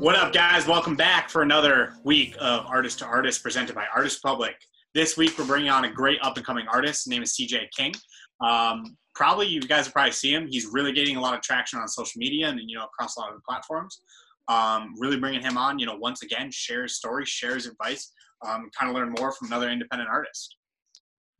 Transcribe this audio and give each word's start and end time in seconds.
What 0.00 0.14
up, 0.14 0.32
guys? 0.32 0.64
Welcome 0.64 0.94
back 0.94 1.28
for 1.28 1.42
another 1.42 1.94
week 2.04 2.36
of 2.38 2.64
Artist 2.66 3.00
to 3.00 3.04
Artist 3.04 3.42
presented 3.42 3.74
by 3.74 3.84
Artist 3.92 4.20
Republic. 4.22 4.54
This 4.94 5.16
week, 5.16 5.36
we're 5.36 5.44
bringing 5.44 5.70
on 5.70 5.86
a 5.86 5.90
great 5.90 6.20
up 6.22 6.36
and 6.36 6.46
coming 6.46 6.68
artist. 6.72 7.04
His 7.04 7.10
name 7.10 7.24
is 7.24 7.36
CJ 7.36 7.68
King. 7.76 7.92
Um, 8.40 8.96
probably 9.16 9.48
you 9.48 9.60
guys 9.60 9.86
will 9.86 9.94
probably 9.94 10.12
see 10.12 10.32
him. 10.32 10.46
He's 10.46 10.66
really 10.70 10.92
getting 10.92 11.16
a 11.16 11.20
lot 11.20 11.34
of 11.34 11.42
traction 11.42 11.80
on 11.80 11.88
social 11.88 12.16
media 12.20 12.48
and 12.48 12.60
you 12.64 12.78
know 12.78 12.84
across 12.84 13.16
a 13.16 13.20
lot 13.20 13.30
of 13.30 13.34
the 13.34 13.42
platforms. 13.42 14.00
Um, 14.46 14.94
really 15.00 15.18
bringing 15.18 15.42
him 15.42 15.58
on. 15.58 15.80
You 15.80 15.86
know, 15.86 15.96
once 15.96 16.22
again, 16.22 16.48
share 16.52 16.84
his 16.84 16.94
story, 16.94 17.24
share 17.26 17.56
his 17.56 17.66
advice, 17.66 18.12
um, 18.46 18.70
kind 18.78 18.88
of 18.88 18.94
learn 18.94 19.12
more 19.18 19.32
from 19.32 19.48
another 19.48 19.68
independent 19.68 20.08
artist. 20.08 20.54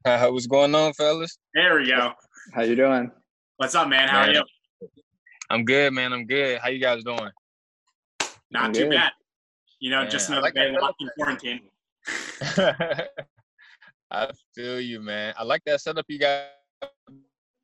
Uh, 0.04 0.30
what's 0.30 0.48
going 0.48 0.74
on, 0.74 0.92
fellas? 0.94 1.38
There 1.54 1.76
we 1.78 1.86
go. 1.86 2.10
How 2.54 2.62
you 2.62 2.74
doing? 2.74 3.12
What's 3.58 3.76
up, 3.76 3.86
man? 3.86 4.08
How 4.08 4.22
Man. 4.22 4.30
are 4.30 4.32
you? 4.32 4.42
I'm 5.48 5.64
good, 5.64 5.92
man. 5.92 6.12
I'm 6.12 6.26
good. 6.26 6.58
How 6.58 6.70
you 6.70 6.80
guys 6.80 7.04
doing? 7.04 7.30
Not 8.50 8.74
too 8.74 8.88
bad. 8.88 9.12
You 9.80 9.90
know, 9.90 10.02
Man, 10.02 10.10
just 10.10 10.28
another 10.28 10.42
like 10.42 10.54
day 10.54 10.68
in 10.68 11.08
quarantine. 11.16 11.60
I 14.10 14.30
feel 14.54 14.80
you, 14.80 15.00
man. 15.00 15.34
I 15.36 15.44
like 15.44 15.62
that 15.66 15.80
setup 15.80 16.06
you 16.08 16.18
got 16.18 16.46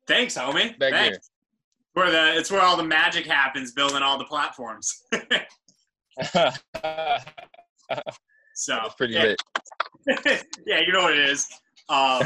Thanks, 0.07 0.37
homie. 0.37 0.77
back 0.77 0.93
Thanks. 0.93 1.31
Where 1.93 2.11
the 2.11 2.37
it's 2.37 2.51
where 2.51 2.61
all 2.61 2.77
the 2.77 2.83
magic 2.83 3.25
happens, 3.25 3.71
building 3.71 4.03
all 4.03 4.17
the 4.17 4.25
platforms. 4.25 5.03
so 5.11 5.19
That's 8.75 8.95
pretty 8.97 9.13
yeah, 9.13 9.23
lit. 9.23 9.41
yeah, 10.67 10.81
you 10.81 10.91
know 10.91 11.03
what 11.03 11.17
it 11.17 11.29
is. 11.29 11.47
Um, 11.89 12.21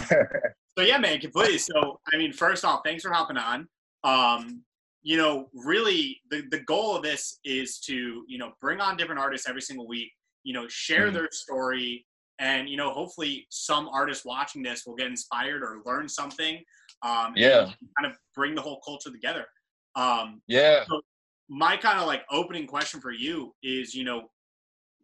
so 0.78 0.84
yeah, 0.84 0.98
man, 0.98 1.20
completely. 1.20 1.60
So 1.60 2.00
I 2.12 2.18
mean, 2.18 2.34
first 2.34 2.66
off, 2.66 2.82
thanks 2.84 3.04
for 3.04 3.12
hopping 3.12 3.38
on. 3.38 3.68
Um, 4.04 4.64
you 5.02 5.18
know, 5.18 5.50
really, 5.54 6.22
the 6.30 6.44
the 6.52 6.60
goal 6.62 6.96
of 6.96 7.04
this 7.04 7.40
is 7.44 7.80
to 7.82 8.24
you 8.28 8.38
know 8.38 8.54
bring 8.62 8.82
on 8.82 8.98
different 8.98 9.20
artists 9.22 9.48
every 9.48 9.62
single 9.62 9.88
week. 9.88 10.12
You 10.44 10.54
know, 10.54 10.68
share 10.68 11.10
Mhm. 11.10 11.14
their 11.14 11.30
story, 11.32 12.06
and 12.40 12.70
you 12.70 12.78
know, 12.78 12.92
hopefully, 12.92 13.48
some 13.50 13.88
artists 13.90 14.26
watching 14.26 14.64
this 14.64 14.86
will 14.86 14.96
get 14.96 15.08
inspired 15.08 15.64
or 15.64 15.82
learn 15.86 16.10
something. 16.10 16.64
Um, 17.02 17.34
Yeah. 17.36 17.74
kind 17.98 18.12
of 18.12 18.18
bring 18.36 18.56
the 18.56 18.62
whole 18.62 18.82
culture 18.82 19.12
together. 19.12 19.48
Um, 19.96 20.42
Yeah. 20.48 20.86
So 20.86 21.02
my 21.50 21.78
kind 21.78 22.00
of 22.00 22.08
like 22.08 22.24
opening 22.30 22.68
question 22.68 23.02
for 23.02 23.12
you 23.12 23.56
is 23.64 23.96
you 23.96 24.04
know 24.04 24.30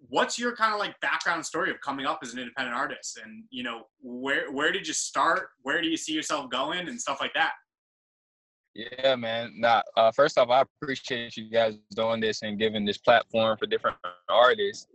what's 0.09 0.37
your 0.37 0.55
kind 0.55 0.73
of 0.73 0.79
like 0.79 0.99
background 0.99 1.43
story 1.45 1.71
of 1.71 1.79
coming 1.81 2.05
up 2.05 2.19
as 2.21 2.33
an 2.33 2.39
independent 2.39 2.75
artist 2.77 3.17
and 3.23 3.43
you 3.49 3.63
know 3.63 3.85
where 3.99 4.51
where 4.51 4.71
did 4.71 4.87
you 4.87 4.93
start 4.93 5.49
where 5.63 5.81
do 5.81 5.87
you 5.87 5.97
see 5.97 6.13
yourself 6.13 6.49
going 6.51 6.87
and 6.87 7.01
stuff 7.01 7.19
like 7.19 7.33
that 7.33 7.53
Yeah, 8.75 9.15
man. 9.15 9.53
Now, 9.55 9.83
uh, 9.95 10.11
first 10.11 10.37
off, 10.37 10.49
I 10.49 10.63
appreciate 10.81 11.37
you 11.37 11.49
guys 11.49 11.77
doing 11.95 12.19
this 12.19 12.41
and 12.41 12.59
giving 12.59 12.83
this 12.83 12.97
platform 12.97 13.57
for 13.57 13.67
different 13.67 13.95
artists. 14.29 14.87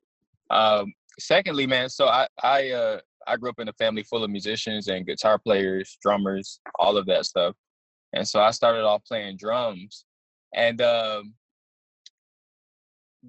Um, 0.51 0.93
secondly, 1.19 1.67
man, 1.67 1.89
so 1.89 2.07
I 2.09 2.29
I 2.43 2.71
uh 2.71 3.01
I 3.27 3.37
grew 3.37 3.49
up 3.51 3.59
in 3.59 3.69
a 3.69 3.73
family 3.75 4.03
full 4.03 4.23
of 4.23 4.31
musicians 4.31 4.89
and 4.89 5.07
guitar 5.07 5.39
players, 5.39 5.97
drummers, 6.03 6.61
all 6.79 6.99
of 6.99 7.07
that 7.07 7.25
stuff. 7.25 7.55
And 8.13 8.27
so 8.27 8.41
I 8.41 8.51
started 8.51 8.85
off 8.85 9.03
playing 9.05 9.39
drums. 9.39 10.05
And 10.55 10.83
um 10.83 11.35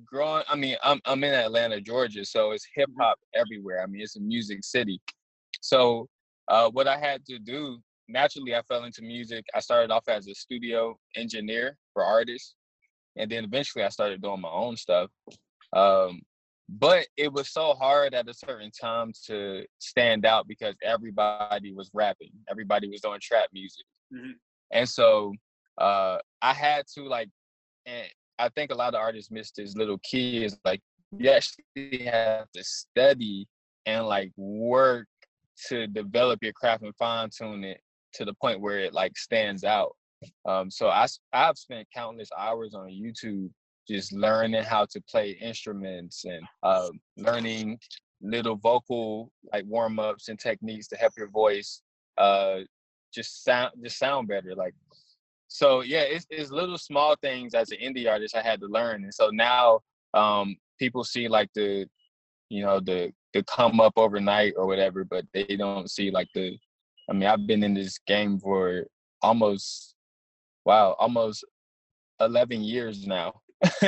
growing 0.05 0.43
I 0.49 0.55
mean, 0.55 0.75
I'm 0.83 0.99
I'm 1.05 1.23
in 1.23 1.33
Atlanta, 1.33 1.79
Georgia, 1.79 2.25
so 2.25 2.51
it's 2.51 2.67
hip 2.75 2.89
hop 2.99 3.19
everywhere. 3.33 3.81
I 3.83 3.85
mean, 3.85 4.01
it's 4.01 4.17
a 4.17 4.21
music 4.21 4.63
city. 4.63 4.99
So 5.61 6.07
uh 6.49 6.69
what 6.71 6.87
I 6.87 6.97
had 6.97 7.25
to 7.27 7.39
do 7.39 7.79
naturally 8.11 8.55
I 8.55 8.61
fell 8.63 8.83
into 8.83 9.01
music. 9.01 9.45
I 9.55 9.59
started 9.59 9.91
off 9.91 10.07
as 10.07 10.27
a 10.27 10.35
studio 10.35 10.97
engineer 11.15 11.77
for 11.93 12.03
artists, 12.03 12.55
and 13.17 13.29
then 13.31 13.43
eventually 13.45 13.83
I 13.83 13.89
started 13.89 14.21
doing 14.21 14.41
my 14.41 14.49
own 14.49 14.75
stuff. 14.77 15.09
Um, 15.73 16.21
but 16.69 17.07
it 17.17 17.31
was 17.31 17.51
so 17.51 17.73
hard 17.73 18.13
at 18.13 18.29
a 18.29 18.33
certain 18.33 18.71
time 18.71 19.11
to 19.27 19.63
stand 19.79 20.25
out 20.25 20.47
because 20.47 20.75
everybody 20.83 21.73
was 21.73 21.89
rapping, 21.93 22.31
everybody 22.49 22.87
was 22.89 23.01
doing 23.01 23.19
trap 23.21 23.49
music, 23.51 23.85
Mhm. 24.13 24.33
and 24.71 24.87
so 24.87 25.33
uh, 25.77 26.17
I 26.41 26.53
had 26.53 26.85
to 26.95 27.03
like, 27.07 27.29
and 27.85 28.07
I 28.39 28.49
think 28.49 28.71
a 28.71 28.75
lot 28.75 28.93
of 28.93 28.99
artists 29.01 29.31
miss 29.31 29.51
this 29.51 29.75
little 29.75 29.99
key 29.99 30.43
is 30.45 30.57
like 30.65 30.81
you 31.11 31.29
actually 31.29 32.05
have 32.05 32.49
to 32.53 32.63
study 32.63 33.47
and 33.85 34.05
like 34.07 34.31
work 34.37 35.07
to 35.67 35.87
develop 35.87 36.41
your 36.41 36.53
craft 36.53 36.83
and 36.83 36.95
fine 36.95 37.29
tune 37.29 37.63
it 37.63 37.81
to 38.13 38.25
the 38.25 38.33
point 38.35 38.61
where 38.61 38.79
it 38.79 38.93
like 38.93 39.17
stands 39.17 39.63
out. 39.63 39.95
Um, 40.45 40.69
so 40.69 40.89
I've 40.89 41.57
spent 41.57 41.87
countless 41.93 42.29
hours 42.37 42.73
on 42.73 42.89
YouTube 42.89 43.49
just 43.87 44.13
learning 44.13 44.63
how 44.63 44.85
to 44.85 45.01
play 45.09 45.31
instruments 45.41 46.25
and 46.25 46.43
um, 46.63 46.91
learning 47.17 47.79
little 48.21 48.55
vocal 48.55 49.31
like 49.51 49.65
warm 49.65 49.97
ups 49.97 50.29
and 50.29 50.39
techniques 50.39 50.87
to 50.87 50.95
help 50.95 51.13
your 51.17 51.29
voice 51.29 51.81
uh, 52.17 52.59
just 53.13 53.43
sound 53.43 53.71
just 53.83 53.97
sound 53.97 54.27
better. 54.27 54.55
Like 54.55 54.73
so, 55.47 55.81
yeah, 55.81 56.01
it's, 56.01 56.25
it's 56.29 56.51
little 56.51 56.77
small 56.77 57.15
things 57.21 57.53
as 57.53 57.71
an 57.71 57.79
indie 57.79 58.09
artist 58.09 58.35
I 58.35 58.41
had 58.41 58.61
to 58.61 58.67
learn, 58.67 59.03
and 59.03 59.13
so 59.13 59.29
now 59.31 59.81
um, 60.13 60.55
people 60.79 61.03
see 61.03 61.27
like 61.27 61.49
the 61.53 61.87
you 62.49 62.63
know 62.63 62.79
the 62.79 63.11
the 63.33 63.43
come 63.43 63.79
up 63.79 63.93
overnight 63.97 64.53
or 64.57 64.65
whatever, 64.65 65.03
but 65.03 65.25
they 65.33 65.43
don't 65.57 65.89
see 65.89 66.11
like 66.11 66.29
the 66.33 66.57
I 67.11 67.13
mean, 67.13 67.27
I've 67.27 67.45
been 67.45 67.61
in 67.61 67.73
this 67.73 67.99
game 68.07 68.39
for 68.39 68.85
almost, 69.21 69.95
wow, 70.63 70.95
almost 70.97 71.43
11 72.21 72.63
years 72.63 73.05
now. 73.05 73.33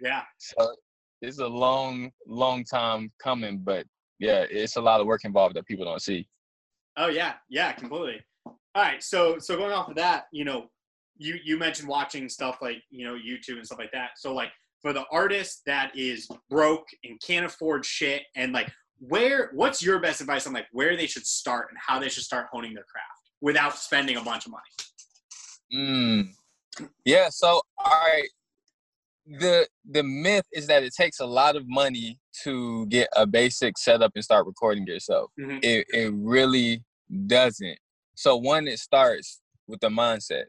yeah 0.00 0.22
so 0.38 0.74
it's 1.22 1.38
a 1.38 1.46
long, 1.46 2.12
long 2.26 2.62
time 2.62 3.10
coming, 3.22 3.58
but 3.58 3.86
yeah, 4.18 4.44
it's 4.50 4.76
a 4.76 4.80
lot 4.82 5.00
of 5.00 5.06
work 5.06 5.24
involved 5.24 5.56
that 5.56 5.66
people 5.66 5.86
don't 5.86 6.02
see. 6.02 6.28
oh 6.98 7.08
yeah 7.08 7.34
yeah 7.48 7.72
completely 7.72 8.20
all 8.46 8.54
right 8.76 9.02
so 9.02 9.38
so 9.38 9.56
going 9.56 9.72
off 9.72 9.88
of 9.88 9.96
that 9.96 10.24
you 10.30 10.44
know 10.44 10.66
you 11.16 11.38
you 11.42 11.58
mentioned 11.58 11.88
watching 11.88 12.28
stuff 12.28 12.58
like 12.60 12.82
you 12.90 13.04
know 13.06 13.14
youtube 13.14 13.56
and 13.56 13.64
stuff 13.64 13.78
like 13.78 13.92
that 13.92 14.10
so 14.16 14.34
like 14.34 14.50
for 14.82 14.92
the 14.92 15.04
artist 15.10 15.62
that 15.64 15.90
is 15.96 16.28
broke 16.50 16.86
and 17.04 17.18
can't 17.26 17.46
afford 17.46 17.84
shit 17.84 18.22
and 18.36 18.52
like 18.52 18.70
where 19.08 19.50
what's 19.52 19.82
your 19.82 19.98
best 19.98 20.20
advice 20.20 20.46
on 20.46 20.52
like 20.52 20.66
where 20.72 20.96
they 20.96 21.06
should 21.06 21.26
start 21.26 21.66
and 21.70 21.78
how 21.84 21.98
they 21.98 22.08
should 22.08 22.22
start 22.22 22.46
honing 22.52 22.72
their 22.72 22.84
craft 22.84 23.30
without 23.40 23.76
spending 23.76 24.16
a 24.16 24.22
bunch 24.22 24.46
of 24.46 24.52
money 24.52 24.62
Mm. 25.74 26.28
Yeah. 27.04 27.28
So, 27.30 27.60
all 27.78 27.90
right. 27.92 28.28
The 29.24 29.68
the 29.88 30.02
myth 30.02 30.46
is 30.52 30.66
that 30.66 30.82
it 30.82 30.92
takes 30.94 31.20
a 31.20 31.26
lot 31.26 31.54
of 31.56 31.68
money 31.68 32.18
to 32.42 32.86
get 32.86 33.08
a 33.16 33.26
basic 33.26 33.78
setup 33.78 34.12
and 34.14 34.24
start 34.24 34.46
recording 34.46 34.86
yourself. 34.86 35.30
Mhm. 35.38 35.60
It 35.62 35.86
it 35.92 36.12
really 36.14 36.82
doesn't. 37.26 37.78
So 38.14 38.36
one, 38.36 38.66
it 38.66 38.80
starts 38.80 39.40
with 39.68 39.80
the 39.80 39.88
mindset. 39.88 40.46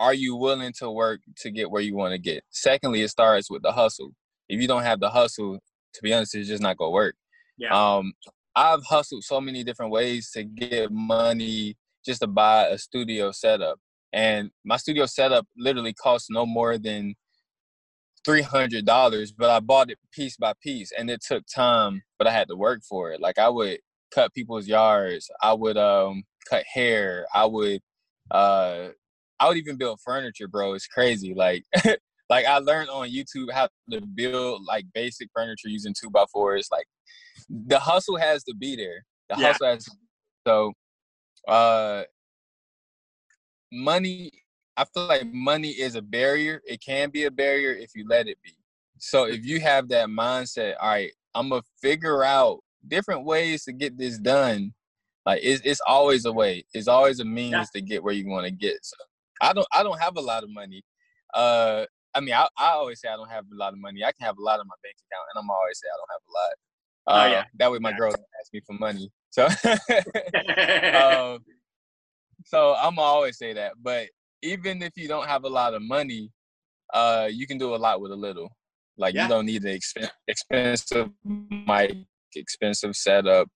Are 0.00 0.14
you 0.14 0.34
willing 0.34 0.72
to 0.78 0.90
work 0.90 1.20
to 1.38 1.50
get 1.50 1.70
where 1.70 1.82
you 1.82 1.94
want 1.94 2.12
to 2.12 2.18
get? 2.18 2.42
Secondly, 2.50 3.02
it 3.02 3.08
starts 3.08 3.48
with 3.48 3.62
the 3.62 3.72
hustle. 3.72 4.12
If 4.48 4.60
you 4.60 4.66
don't 4.66 4.82
have 4.82 4.98
the 4.98 5.10
hustle, 5.10 5.60
to 5.94 6.02
be 6.02 6.12
honest, 6.12 6.34
it's 6.34 6.48
just 6.48 6.62
not 6.62 6.76
gonna 6.76 6.90
work. 6.90 7.14
Yeah. 7.58 7.96
Um, 7.96 8.12
I've 8.54 8.84
hustled 8.84 9.24
so 9.24 9.40
many 9.40 9.64
different 9.64 9.92
ways 9.92 10.30
to 10.32 10.44
get 10.44 10.90
money 10.90 11.76
just 12.04 12.20
to 12.20 12.26
buy 12.26 12.66
a 12.66 12.78
studio 12.78 13.30
setup. 13.32 13.78
And 14.12 14.50
my 14.64 14.76
studio 14.76 15.06
setup 15.06 15.46
literally 15.56 15.94
costs 15.94 16.28
no 16.30 16.44
more 16.44 16.76
than 16.76 17.14
three 18.24 18.42
hundred 18.42 18.84
dollars, 18.86 19.32
but 19.32 19.50
I 19.50 19.60
bought 19.60 19.90
it 19.90 19.98
piece 20.12 20.36
by 20.36 20.52
piece, 20.62 20.92
and 20.96 21.10
it 21.10 21.22
took 21.26 21.44
time, 21.52 22.02
but 22.18 22.26
I 22.28 22.32
had 22.32 22.48
to 22.48 22.56
work 22.56 22.82
for 22.88 23.12
it. 23.12 23.20
Like 23.20 23.38
I 23.38 23.48
would 23.48 23.78
cut 24.14 24.34
people's 24.34 24.68
yards, 24.68 25.30
I 25.42 25.54
would 25.54 25.76
um 25.76 26.24
cut 26.48 26.64
hair, 26.72 27.26
I 27.34 27.46
would 27.46 27.80
uh 28.30 28.88
I 29.40 29.48
would 29.48 29.56
even 29.56 29.76
build 29.76 30.00
furniture, 30.04 30.46
bro. 30.48 30.74
It's 30.74 30.86
crazy. 30.86 31.34
Like 31.34 31.64
like 32.30 32.46
I 32.46 32.58
learned 32.58 32.90
on 32.90 33.08
YouTube 33.10 33.50
how 33.52 33.68
to 33.90 34.00
build 34.00 34.62
like 34.66 34.84
basic 34.94 35.28
furniture 35.34 35.68
using 35.68 35.94
two 36.00 36.10
by 36.10 36.24
fours. 36.32 36.68
Like 36.70 36.86
the 37.52 37.78
hustle 37.78 38.16
has 38.16 38.42
to 38.44 38.54
be 38.54 38.76
there. 38.76 39.04
The 39.28 39.36
Yeah. 39.38 39.46
hustle 39.48 39.66
has 39.66 39.88
so 40.46 40.72
uh 41.48 42.04
money 43.70 44.30
I 44.76 44.84
feel 44.86 45.06
like 45.06 45.26
money 45.26 45.68
is 45.68 45.96
a 45.96 46.02
barrier. 46.02 46.62
It 46.64 46.80
can 46.80 47.10
be 47.10 47.24
a 47.24 47.30
barrier 47.30 47.72
if 47.72 47.90
you 47.94 48.06
let 48.08 48.26
it 48.26 48.38
be. 48.42 48.56
So 48.98 49.24
if 49.24 49.44
you 49.44 49.60
have 49.60 49.88
that 49.88 50.08
mindset, 50.08 50.76
all 50.80 50.88
right, 50.88 51.12
I'm 51.34 51.50
gonna 51.50 51.62
figure 51.80 52.24
out 52.24 52.60
different 52.88 53.24
ways 53.24 53.64
to 53.64 53.72
get 53.72 53.98
this 53.98 54.18
done. 54.18 54.72
Like 55.26 55.40
it's 55.42 55.60
it's 55.64 55.80
always 55.86 56.24
a 56.24 56.32
way. 56.32 56.64
It's 56.72 56.88
always 56.88 57.20
a 57.20 57.24
means 57.24 57.52
Yeah. 57.52 57.64
to 57.74 57.80
get 57.82 58.02
where 58.02 58.14
you 58.14 58.28
want 58.28 58.46
to 58.46 58.50
get. 58.50 58.78
So 58.82 58.96
I 59.42 59.52
don't 59.52 59.66
I 59.72 59.82
don't 59.82 60.00
have 60.00 60.16
a 60.16 60.20
lot 60.22 60.42
of 60.42 60.50
money. 60.50 60.82
Uh 61.34 61.84
I 62.14 62.20
mean 62.20 62.34
I, 62.34 62.48
I 62.58 62.70
always 62.70 63.00
say 63.00 63.08
I 63.08 63.16
don't 63.16 63.30
have 63.30 63.44
a 63.52 63.54
lot 63.56 63.74
of 63.74 63.78
money. 63.78 64.02
I 64.04 64.12
can 64.12 64.24
have 64.26 64.38
a 64.38 64.42
lot 64.42 64.58
in 64.60 64.66
my 64.66 64.74
bank 64.82 64.96
account 64.96 65.26
and 65.34 65.42
I'm 65.42 65.50
always 65.50 65.78
say 65.78 65.88
I 65.92 65.96
don't 65.98 66.12
have 66.12 66.22
a 66.28 66.32
lot. 66.32 66.52
Oh, 67.06 67.14
Uh, 67.20 67.26
yeah. 67.26 67.44
That 67.58 67.70
way 67.70 67.78
my 67.78 67.90
Yeah. 67.90 67.96
girl 67.96 68.10
don't 68.12 68.26
ask 68.40 68.52
me 68.52 68.60
for 68.66 68.74
money. 68.74 69.10
So 69.30 69.46
um, 71.36 71.44
so 72.44 72.74
I'm 72.74 72.98
always 72.98 73.38
say 73.38 73.52
that. 73.54 73.72
But 73.82 74.08
even 74.42 74.82
if 74.82 74.92
you 74.96 75.08
don't 75.08 75.26
have 75.26 75.44
a 75.44 75.48
lot 75.48 75.74
of 75.74 75.82
money, 75.82 76.30
uh, 76.92 77.28
you 77.30 77.46
can 77.46 77.58
do 77.58 77.74
a 77.74 77.76
lot 77.76 78.00
with 78.00 78.12
a 78.12 78.16
little. 78.16 78.50
Like 78.96 79.14
Yeah. 79.14 79.24
you 79.24 79.28
don't 79.28 79.46
need 79.46 79.62
the 79.62 79.70
expen- 79.78 80.10
expensive 80.28 81.10
mic, 81.66 81.96
expensive 82.36 82.94
setup. 82.94 83.48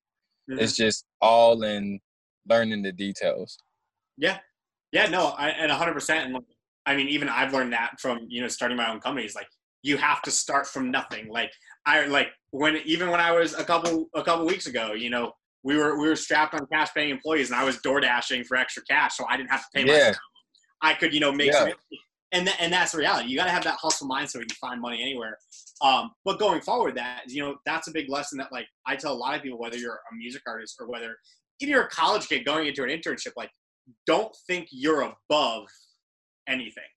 Mhm. 0.50 0.60
It's 0.60 0.76
just 0.76 1.04
all 1.20 1.62
in 1.62 2.00
learning 2.48 2.82
the 2.82 2.92
details. 2.92 3.58
Yeah, 4.16 4.38
yeah, 4.92 5.06
no, 5.06 5.28
I, 5.36 5.50
and 5.50 5.70
100. 5.70 5.92
percent 5.92 6.34
I 6.86 6.94
mean, 6.96 7.08
even 7.08 7.28
I've 7.28 7.52
learned 7.52 7.72
that 7.72 8.00
from 8.00 8.26
you 8.28 8.40
know 8.40 8.48
starting 8.48 8.76
my 8.76 8.90
own 8.90 9.00
companies. 9.00 9.34
Like 9.34 9.48
you 9.86 9.96
have 9.96 10.20
to 10.22 10.30
start 10.32 10.66
from 10.66 10.90
nothing. 10.90 11.28
Like 11.28 11.52
I 11.86 12.06
like 12.06 12.28
when 12.50 12.76
even 12.84 13.10
when 13.10 13.20
I 13.20 13.30
was 13.32 13.54
a 13.54 13.64
couple 13.64 14.08
a 14.14 14.22
couple 14.22 14.44
weeks 14.44 14.66
ago, 14.66 14.92
you 14.94 15.10
know, 15.10 15.32
we 15.62 15.76
were 15.76 15.98
we 15.98 16.08
were 16.08 16.16
strapped 16.16 16.54
on 16.54 16.66
cash 16.72 16.88
paying 16.92 17.10
employees, 17.10 17.50
and 17.50 17.58
I 17.60 17.64
was 17.64 17.78
door 17.78 18.00
dashing 18.00 18.42
for 18.44 18.56
extra 18.56 18.82
cash, 18.90 19.16
so 19.16 19.24
I 19.28 19.36
didn't 19.36 19.50
have 19.50 19.60
to 19.60 19.66
pay 19.74 19.86
Yeah. 19.86 19.92
myself. 19.92 20.16
I 20.82 20.94
could 20.94 21.14
you 21.14 21.20
know 21.20 21.32
make 21.32 21.52
Yeah. 21.52 21.58
some. 21.60 21.72
And, 22.32 22.44
th- 22.48 22.58
and 22.60 22.72
that's 22.72 22.90
the 22.92 22.98
reality. 22.98 23.28
You 23.28 23.36
got 23.36 23.44
to 23.44 23.52
have 23.52 23.62
that 23.64 23.78
hustle 23.80 24.08
mindset 24.08 24.40
you 24.40 24.46
can 24.46 24.56
find 24.60 24.80
money 24.80 25.00
anywhere. 25.00 25.38
Um, 25.80 26.10
but 26.24 26.40
going 26.40 26.60
forward, 26.60 26.96
that 26.96 27.22
you 27.28 27.40
know, 27.40 27.56
that's 27.64 27.86
a 27.86 27.92
big 27.92 28.10
lesson 28.10 28.36
that 28.38 28.50
like 28.50 28.66
I 28.84 28.96
tell 28.96 29.12
a 29.12 29.20
lot 29.24 29.36
of 29.36 29.42
people, 29.42 29.58
whether 29.60 29.76
you're 29.78 30.00
a 30.10 30.14
music 30.16 30.42
artist 30.46 30.76
or 30.80 30.88
whether 30.88 31.16
even 31.60 31.72
you're 31.72 31.84
a 31.84 31.88
college 31.88 32.26
kid 32.28 32.44
going 32.44 32.66
into 32.66 32.82
an 32.82 32.90
internship, 32.90 33.32
like 33.36 33.50
don't 34.06 34.34
think 34.48 34.66
you're 34.72 35.02
above 35.02 35.66
anything. 36.48 36.90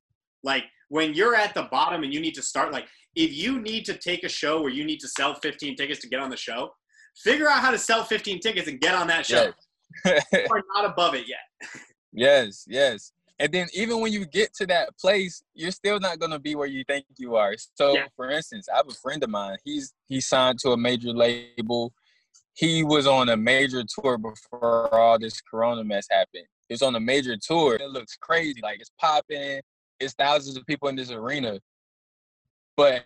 Like 0.44 0.64
when 0.90 1.14
you're 1.14 1.36
at 1.36 1.54
the 1.54 1.64
bottom 1.72 2.04
and 2.04 2.14
you 2.14 2.20
need 2.20 2.36
to 2.36 2.42
start, 2.42 2.72
like 2.74 2.86
if 3.16 3.34
you 3.34 3.60
need 3.60 3.86
to 3.86 3.96
take 3.96 4.24
a 4.24 4.30
show 4.30 4.62
where 4.62 4.72
you 4.72 4.84
need 4.84 5.00
to 5.00 5.08
sell 5.08 5.36
15 5.36 5.76
tickets 5.76 6.02
to 6.02 6.10
get 6.10 6.20
on 6.20 6.30
the 6.30 6.38
show, 6.38 6.72
figure 7.24 7.50
out 7.50 7.62
how 7.62 7.72
to 7.72 7.78
sell 7.78 8.04
15 8.04 8.40
tickets 8.40 8.68
and 8.68 8.80
get 8.80 8.94
on 8.96 9.08
that 9.08 9.26
show. 9.26 9.52
Yes. 10.06 10.24
You 10.34 10.48
are 10.52 10.64
not 10.76 10.86
above 10.86 11.16
it 11.16 11.28
yet. 11.28 11.40
yes, 12.14 12.66
yes. 12.68 13.12
And 13.40 13.52
then 13.52 13.68
even 13.74 14.02
when 14.02 14.12
you 14.12 14.26
get 14.26 14.54
to 14.56 14.68
that 14.68 14.98
place, 15.00 15.42
you're 15.54 15.72
still 15.72 16.00
not 16.00 16.20
gonna 16.20 16.40
be 16.40 16.56
where 16.56 16.68
you 16.68 16.84
think 16.84 17.06
you 17.18 17.36
are. 17.36 17.56
So 17.76 17.96
Yeah. 17.96 18.08
for 18.16 18.30
instance, 18.30 18.68
I 18.72 18.78
have 18.78 18.88
a 18.90 18.94
friend 18.94 19.24
of 19.24 19.30
mine. 19.30 19.58
He's 19.64 19.94
he 20.08 20.20
signed 20.22 20.60
to 20.60 20.72
a 20.72 20.78
major 20.78 21.10
label. 21.10 21.94
He 22.54 22.84
was 22.84 23.08
on 23.08 23.30
a 23.30 23.38
major 23.38 23.84
tour 23.84 24.18
before 24.18 24.94
all 24.94 25.18
this 25.18 25.40
corona 25.42 25.84
mess 25.84 26.08
happened. 26.12 26.46
He 26.68 26.74
was 26.74 26.82
on 26.82 26.96
a 26.96 27.00
major 27.00 27.38
tour. 27.38 27.76
It 27.76 27.90
looks 27.90 28.18
crazy. 28.18 28.60
Like 28.62 28.80
it's 28.82 28.92
popping. 29.00 29.62
It's 30.00 30.14
thousands 30.14 30.58
of 30.58 30.66
people 30.66 30.90
in 30.90 30.96
this 30.96 31.12
arena. 31.12 31.60
But 32.78 33.06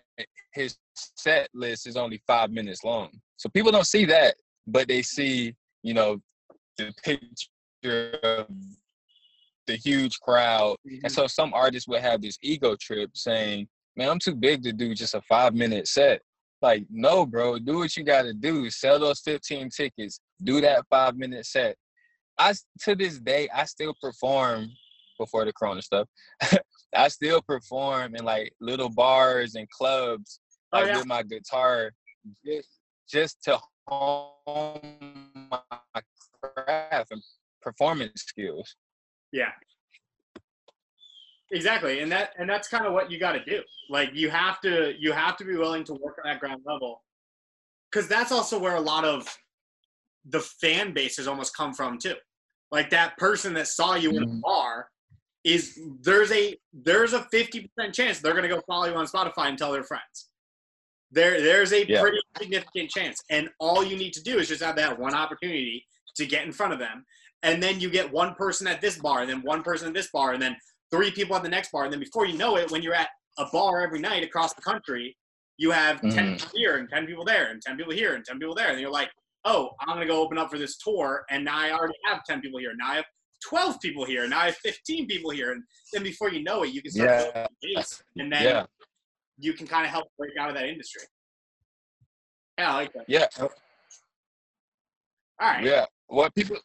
his 0.52 0.76
set 1.16 1.48
list 1.52 1.86
is 1.86 1.96
only 1.96 2.22
five 2.26 2.50
minutes 2.50 2.84
long. 2.84 3.10
So 3.36 3.48
people 3.48 3.72
don't 3.72 3.86
see 3.86 4.04
that, 4.04 4.36
but 4.66 4.86
they 4.86 5.02
see, 5.02 5.54
you 5.82 5.94
know, 5.94 6.20
the 6.78 6.92
picture 7.02 8.18
of 8.22 8.46
the 9.66 9.76
huge 9.76 10.20
crowd. 10.20 10.76
And 10.84 10.98
mm-hmm. 10.98 11.08
so 11.08 11.26
some 11.26 11.52
artists 11.54 11.88
would 11.88 12.02
have 12.02 12.22
this 12.22 12.38
ego 12.42 12.76
trip 12.80 13.10
saying, 13.14 13.68
Man, 13.96 14.08
I'm 14.08 14.18
too 14.18 14.34
big 14.34 14.62
to 14.64 14.72
do 14.72 14.92
just 14.92 15.14
a 15.14 15.22
five 15.22 15.54
minute 15.54 15.86
set. 15.86 16.20
Like, 16.60 16.84
no, 16.90 17.26
bro, 17.26 17.58
do 17.58 17.78
what 17.78 17.96
you 17.96 18.04
gotta 18.04 18.32
do. 18.32 18.70
Sell 18.70 18.98
those 18.98 19.20
15 19.20 19.70
tickets, 19.70 20.20
do 20.42 20.60
that 20.62 20.84
five 20.90 21.16
minute 21.16 21.46
set. 21.46 21.76
I 22.38 22.54
to 22.80 22.94
this 22.94 23.18
day, 23.20 23.48
I 23.54 23.64
still 23.64 23.94
perform 24.00 24.70
before 25.18 25.44
the 25.44 25.52
corona 25.52 25.82
stuff. 25.82 26.08
I 26.94 27.08
still 27.08 27.42
perform 27.42 28.14
in 28.14 28.24
like 28.24 28.52
little 28.60 28.88
bars 28.88 29.54
and 29.54 29.68
clubs, 29.70 30.40
Oh, 30.72 30.78
like 30.80 30.88
yeah. 30.88 30.98
with 30.98 31.06
my 31.06 31.22
guitar, 31.22 31.92
just 32.44 32.68
just 33.08 33.42
to 33.44 33.58
hone 33.86 34.80
my 35.50 36.00
craft 36.40 37.12
and 37.12 37.22
performance 37.62 38.22
skills. 38.22 38.76
Yeah. 39.32 39.50
Exactly. 41.52 42.00
And 42.00 42.10
that 42.10 42.30
and 42.38 42.48
that's 42.48 42.68
kind 42.68 42.86
of 42.86 42.92
what 42.92 43.10
you 43.10 43.18
got 43.18 43.32
to 43.32 43.44
do. 43.44 43.62
Like 43.90 44.10
you 44.14 44.30
have 44.30 44.60
to 44.62 44.94
you 44.98 45.12
have 45.12 45.36
to 45.36 45.44
be 45.44 45.56
willing 45.56 45.84
to 45.84 45.94
work 45.94 46.18
on 46.24 46.30
that 46.30 46.40
ground 46.40 46.62
level. 46.64 47.02
Cuz 47.92 48.08
that's 48.08 48.32
also 48.32 48.58
where 48.58 48.76
a 48.76 48.80
lot 48.80 49.04
of 49.04 49.28
the 50.24 50.40
fan 50.40 50.92
bases 50.92 51.28
almost 51.28 51.56
come 51.56 51.74
from 51.74 51.98
too. 51.98 52.16
Like 52.72 52.90
that 52.90 53.16
person 53.18 53.52
that 53.54 53.68
saw 53.68 53.94
you 53.94 54.10
in 54.10 54.22
a 54.22 54.26
Mhm. 54.26 54.40
bar 54.40 54.90
is 55.44 55.78
there's 56.00 56.32
a 56.32 56.56
there's 56.72 57.12
a 57.12 57.20
50% 57.32 57.68
chance 57.92 58.18
they're 58.18 58.32
going 58.32 58.48
to 58.48 58.48
go 58.48 58.62
follow 58.66 58.86
you 58.86 58.94
on 58.94 59.06
Spotify 59.06 59.48
and 59.48 59.58
tell 59.58 59.72
their 59.72 59.84
friends. 59.84 60.30
There 61.10 61.40
there's 61.40 61.72
a 61.72 61.86
Yeah. 61.86 62.00
pretty 62.00 62.18
significant 62.38 62.90
chance 62.90 63.20
and 63.30 63.50
all 63.60 63.84
you 63.84 63.96
need 63.96 64.12
to 64.14 64.22
do 64.22 64.38
is 64.38 64.48
just 64.48 64.62
have 64.62 64.76
that 64.76 64.98
one 64.98 65.14
opportunity 65.14 65.86
to 66.16 66.26
get 66.26 66.44
in 66.44 66.52
front 66.52 66.72
of 66.72 66.78
them 66.78 67.04
and 67.42 67.62
then 67.62 67.78
you 67.78 67.90
get 67.90 68.10
one 68.10 68.34
person 68.34 68.66
at 68.66 68.80
this 68.80 68.98
bar 68.98 69.20
and 69.20 69.30
then 69.30 69.42
one 69.42 69.62
person 69.62 69.86
at 69.88 69.94
this 69.94 70.08
bar 70.12 70.32
and 70.32 70.42
then 70.42 70.56
three 70.90 71.10
people 71.10 71.36
at 71.36 71.42
the 71.42 71.48
next 71.48 71.70
bar 71.72 71.84
and 71.84 71.92
then 71.92 72.00
before 72.00 72.26
you 72.26 72.36
know 72.38 72.56
it 72.56 72.70
when 72.70 72.82
you're 72.82 72.94
at 72.94 73.08
a 73.38 73.46
bar 73.52 73.80
every 73.80 74.00
night 74.00 74.24
across 74.24 74.54
the 74.54 74.62
country 74.62 75.16
you 75.56 75.70
have 75.70 76.00
10 76.00 76.10
Mhm. 76.10 76.38
people 76.38 76.50
here 76.54 76.76
and 76.78 76.88
10 76.88 77.06
people 77.06 77.24
there 77.24 77.46
and 77.50 77.60
10 77.62 77.76
people 77.76 77.92
here 77.92 78.14
and 78.14 78.24
10 78.24 78.38
people 78.38 78.54
there 78.54 78.70
and 78.70 78.80
you're 78.80 78.90
like 78.90 79.10
oh 79.44 79.70
i'm 79.80 79.88
going 79.96 80.00
to 80.00 80.06
go 80.12 80.20
open 80.20 80.38
up 80.38 80.50
for 80.50 80.58
this 80.58 80.78
tour 80.78 81.24
and 81.30 81.44
now 81.44 81.58
i 81.58 81.70
already 81.70 81.94
have 82.06 82.24
10 82.24 82.40
people 82.40 82.58
here 82.58 82.72
now 82.76 82.90
i 82.92 82.96
have 82.96 83.04
12 83.48 83.80
people 83.80 84.04
here 84.04 84.26
now 84.28 84.40
i 84.40 84.46
have 84.46 84.56
15 84.56 85.06
people 85.06 85.30
here 85.30 85.52
and 85.52 85.62
then 85.92 86.02
before 86.02 86.30
you 86.30 86.42
know 86.42 86.62
it 86.64 86.72
you 86.72 86.82
can 86.82 86.90
start 86.92 87.10
Yeah. 87.34 87.46
base, 87.62 88.02
and 88.16 88.32
then 88.32 88.42
Yeah, 88.42 88.66
you 89.38 89.52
can 89.52 89.66
kind 89.66 89.84
of 89.84 89.90
help 89.90 90.06
break 90.18 90.32
out 90.38 90.48
of 90.48 90.54
that 90.56 90.66
industry 90.66 91.02
yeah 92.58 92.72
i 92.72 92.74
like 92.74 92.92
that 92.92 93.04
yeah, 93.08 93.26
all 93.40 93.48
right 95.40 95.64
yeah. 95.64 95.84
What 96.06 96.34
people 96.34 96.56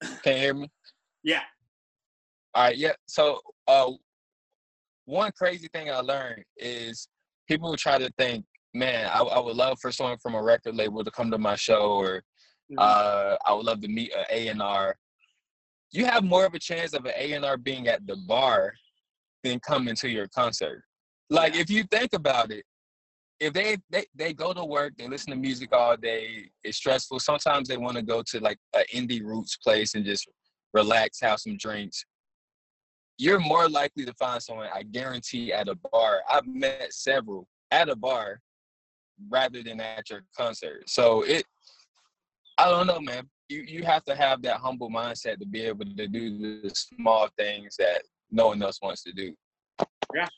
can 0.22 0.32
you 0.34 0.42
hear 0.42 0.54
me? 0.54 0.68
yeah 1.22 1.42
All 2.54 2.64
right, 2.64 2.76
yeah. 2.76 2.92
So, 3.06 3.40
uh, 3.68 3.90
one 5.04 5.30
crazy 5.36 5.68
thing 5.72 5.90
I 5.90 6.00
learned 6.00 6.42
is 6.56 7.06
people 7.48 7.68
will 7.70 7.76
try 7.76 7.98
to 7.98 8.10
think, 8.18 8.44
man, 8.74 9.08
I, 9.12 9.20
I 9.20 9.38
would 9.38 9.56
love 9.56 9.78
for 9.80 9.92
someone 9.92 10.18
from 10.18 10.34
a 10.34 10.42
record 10.42 10.74
label 10.74 11.04
to 11.04 11.10
come 11.10 11.30
to 11.30 11.38
my 11.38 11.54
show, 11.54 11.92
or 11.92 12.22
Mhm. 12.72 12.76
uh, 12.78 13.36
I 13.46 13.52
would 13.54 13.64
love 13.66 13.80
to 13.82 13.88
meet 13.88 14.12
an 14.12 14.24
A 14.30 14.48
and 14.48 14.60
R. 14.60 14.96
You 15.96 16.04
have 16.04 16.24
more 16.24 16.44
of 16.44 16.52
a 16.52 16.58
chance 16.58 16.92
of 16.92 17.06
an 17.06 17.12
A 17.16 17.32
and 17.32 17.42
R 17.42 17.56
being 17.56 17.88
at 17.88 18.06
the 18.06 18.16
bar 18.16 18.74
than 19.42 19.58
coming 19.60 19.94
to 19.94 20.10
your 20.10 20.28
concert. 20.28 20.84
Like, 21.30 21.56
if 21.56 21.70
you 21.70 21.84
think 21.84 22.12
about 22.12 22.50
it, 22.50 22.66
if 23.40 23.54
they, 23.54 23.78
they 23.88 24.04
they 24.14 24.34
go 24.34 24.52
to 24.52 24.62
work, 24.62 24.92
they 24.98 25.08
listen 25.08 25.30
to 25.30 25.38
music 25.38 25.72
all 25.72 25.96
day, 25.96 26.50
it's 26.62 26.76
stressful. 26.76 27.18
Sometimes 27.20 27.66
they 27.66 27.78
want 27.78 27.96
to 27.96 28.02
go 28.02 28.22
to 28.26 28.40
like 28.40 28.58
an 28.74 28.84
indie 28.94 29.24
roots 29.24 29.56
place 29.56 29.94
and 29.94 30.04
just 30.04 30.28
relax, 30.74 31.18
have 31.22 31.40
some 31.40 31.56
drinks. 31.56 32.04
You're 33.16 33.40
more 33.40 33.66
likely 33.66 34.04
to 34.04 34.12
find 34.14 34.42
someone, 34.42 34.68
I 34.74 34.82
guarantee, 34.82 35.50
at 35.50 35.68
a 35.68 35.76
bar. 35.90 36.20
I've 36.30 36.46
met 36.46 36.92
several 36.92 37.48
at 37.70 37.88
a 37.88 37.96
bar 37.96 38.40
rather 39.30 39.62
than 39.62 39.80
at 39.80 40.10
your 40.10 40.24
concert. 40.36 40.90
So 40.90 41.22
it, 41.22 41.44
I 42.58 42.68
don't 42.70 42.86
know, 42.86 43.00
man. 43.00 43.30
You 43.48 43.62
you 43.62 43.84
have 43.84 44.04
to 44.04 44.16
have 44.16 44.42
that 44.42 44.58
humble 44.58 44.90
mindset 44.90 45.38
to 45.38 45.46
be 45.46 45.62
able 45.62 45.84
to 45.84 46.08
do 46.08 46.60
the 46.62 46.70
small 46.70 47.28
things 47.38 47.76
that 47.78 48.02
no 48.30 48.48
one 48.48 48.62
else 48.62 48.80
wants 48.82 49.02
to 49.04 49.12
do. 49.12 49.34
Yeah. 50.14 50.28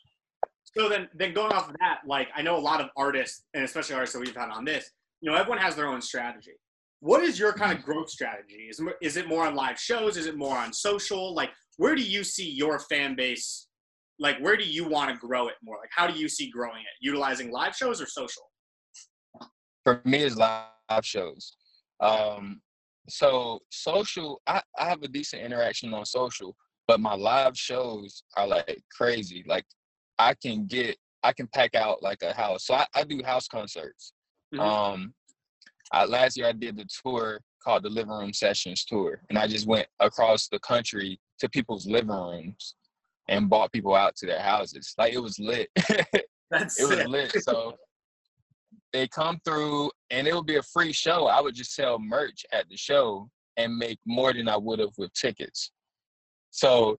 So 0.76 0.88
then, 0.88 1.08
then 1.14 1.32
going 1.32 1.52
off 1.52 1.70
of 1.70 1.76
that, 1.80 2.00
like 2.06 2.28
I 2.36 2.42
know 2.42 2.56
a 2.56 2.60
lot 2.60 2.80
of 2.80 2.88
artists, 2.96 3.44
and 3.54 3.64
especially 3.64 3.94
artists 3.94 4.14
that 4.14 4.20
we've 4.20 4.36
had 4.36 4.50
on 4.50 4.64
this, 4.64 4.90
you 5.22 5.30
know, 5.30 5.36
everyone 5.36 5.58
has 5.58 5.74
their 5.74 5.86
own 5.86 6.02
strategy. 6.02 6.52
What 7.00 7.22
is 7.22 7.38
your 7.38 7.52
kind 7.52 7.76
of 7.76 7.84
growth 7.84 8.10
strategy? 8.10 8.68
Is 8.68 8.80
is 9.00 9.16
it 9.16 9.28
more 9.28 9.46
on 9.46 9.54
live 9.54 9.78
shows? 9.78 10.16
Is 10.16 10.26
it 10.26 10.36
more 10.36 10.56
on 10.56 10.72
social? 10.72 11.34
Like, 11.34 11.50
where 11.78 11.94
do 11.94 12.02
you 12.02 12.22
see 12.24 12.50
your 12.50 12.78
fan 12.80 13.16
base? 13.16 13.68
Like, 14.18 14.38
where 14.40 14.56
do 14.56 14.64
you 14.64 14.88
want 14.88 15.10
to 15.10 15.16
grow 15.16 15.48
it 15.48 15.54
more? 15.62 15.76
Like, 15.76 15.90
how 15.94 16.06
do 16.06 16.18
you 16.18 16.28
see 16.28 16.50
growing 16.50 16.80
it? 16.80 16.96
Utilizing 17.00 17.50
live 17.50 17.74
shows 17.74 18.02
or 18.02 18.06
social? 18.06 18.42
for 19.88 20.02
me 20.04 20.18
it's 20.18 20.36
live 20.36 20.68
shows 21.02 21.54
um 22.00 22.60
so 23.08 23.60
social 23.70 24.40
I, 24.46 24.62
I 24.78 24.88
have 24.88 25.02
a 25.02 25.08
decent 25.08 25.42
interaction 25.42 25.92
on 25.94 26.04
social 26.04 26.56
but 26.86 27.00
my 27.00 27.14
live 27.14 27.56
shows 27.56 28.22
are 28.36 28.46
like 28.46 28.82
crazy. 28.96 29.44
Like 29.46 29.66
i 30.18 30.34
can 30.34 30.66
get 30.66 30.96
i 31.22 31.32
can 31.32 31.46
pack 31.48 31.74
out 31.74 32.02
like 32.02 32.22
a 32.22 32.32
house. 32.32 32.66
So 32.66 32.74
i, 32.74 32.86
I 32.94 33.04
do 33.04 33.22
house 33.24 33.48
concerts. 33.48 34.12
Mhm. 34.54 34.60
um 34.60 35.14
I, 35.92 36.04
last 36.04 36.36
year 36.36 36.46
i 36.46 36.52
did 36.52 36.76
the 36.76 36.86
tour 37.02 37.40
called 37.62 37.82
the 37.82 37.90
living 37.90 38.12
room 38.12 38.32
sessions 38.32 38.84
tour 38.84 39.20
and 39.28 39.38
i 39.38 39.46
just 39.46 39.66
went 39.66 39.88
across 40.00 40.48
the 40.48 40.58
country 40.60 41.18
to 41.40 41.48
people's 41.48 41.86
living 41.86 42.10
rooms 42.10 42.74
and 43.28 43.48
bought 43.48 43.72
people 43.72 43.94
out 43.94 44.16
to 44.16 44.26
their 44.26 44.40
houses. 44.40 44.94
Like 44.98 45.12
it 45.12 45.18
was 45.18 45.38
lit. 45.38 45.68
That's 46.50 46.80
it 46.80 46.88
was 46.88 47.04
lit. 47.06 47.42
So 47.42 47.74
they 48.92 49.08
come 49.08 49.40
through 49.44 49.90
and 50.10 50.26
it 50.26 50.34
would 50.34 50.46
be 50.46 50.56
a 50.56 50.62
free 50.62 50.92
show. 50.92 51.26
I 51.26 51.40
would 51.40 51.54
just 51.54 51.74
sell 51.74 51.98
merch 51.98 52.44
at 52.52 52.68
the 52.68 52.76
show 52.76 53.28
and 53.56 53.76
make 53.76 53.98
more 54.06 54.32
than 54.32 54.48
I 54.48 54.56
would 54.56 54.78
have 54.78 54.92
with 54.96 55.12
tickets. 55.12 55.72
So 56.50 56.98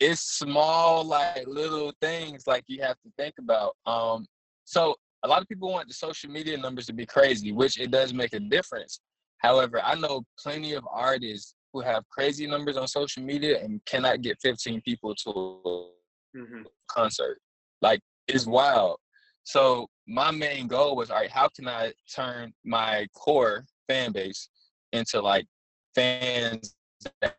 it's 0.00 0.20
small, 0.20 1.04
like 1.04 1.46
little 1.46 1.92
things 2.00 2.46
like 2.46 2.64
you 2.66 2.82
have 2.82 2.96
to 3.02 3.10
think 3.16 3.34
about. 3.38 3.74
Um, 3.86 4.26
so 4.64 4.94
a 5.22 5.28
lot 5.28 5.42
of 5.42 5.48
people 5.48 5.70
want 5.72 5.88
the 5.88 5.94
social 5.94 6.30
media 6.30 6.56
numbers 6.56 6.86
to 6.86 6.92
be 6.92 7.06
crazy, 7.06 7.52
which 7.52 7.78
it 7.78 7.90
does 7.90 8.12
make 8.12 8.34
a 8.34 8.40
difference. 8.40 9.00
However, 9.38 9.80
I 9.82 9.94
know 9.94 10.24
plenty 10.38 10.74
of 10.74 10.86
artists 10.90 11.54
who 11.72 11.80
have 11.80 12.08
crazy 12.08 12.46
numbers 12.46 12.76
on 12.76 12.86
social 12.88 13.22
media 13.22 13.62
and 13.62 13.84
cannot 13.84 14.22
get 14.22 14.38
15 14.42 14.80
people 14.82 15.14
to 15.14 15.30
a 15.30 16.38
Mhm. 16.38 16.66
concert. 16.88 17.40
Like 17.82 18.00
it's 18.28 18.46
wild. 18.46 18.98
So 19.44 19.88
my 20.06 20.30
main 20.30 20.66
goal 20.66 20.96
was, 20.96 21.10
all 21.10 21.18
right, 21.18 21.30
how 21.30 21.48
can 21.48 21.68
I 21.68 21.92
turn 22.14 22.52
my 22.64 23.06
core 23.14 23.64
fan 23.88 24.12
base 24.12 24.48
into 24.92 25.20
like 25.20 25.46
fans 25.94 26.74
that 27.20 27.36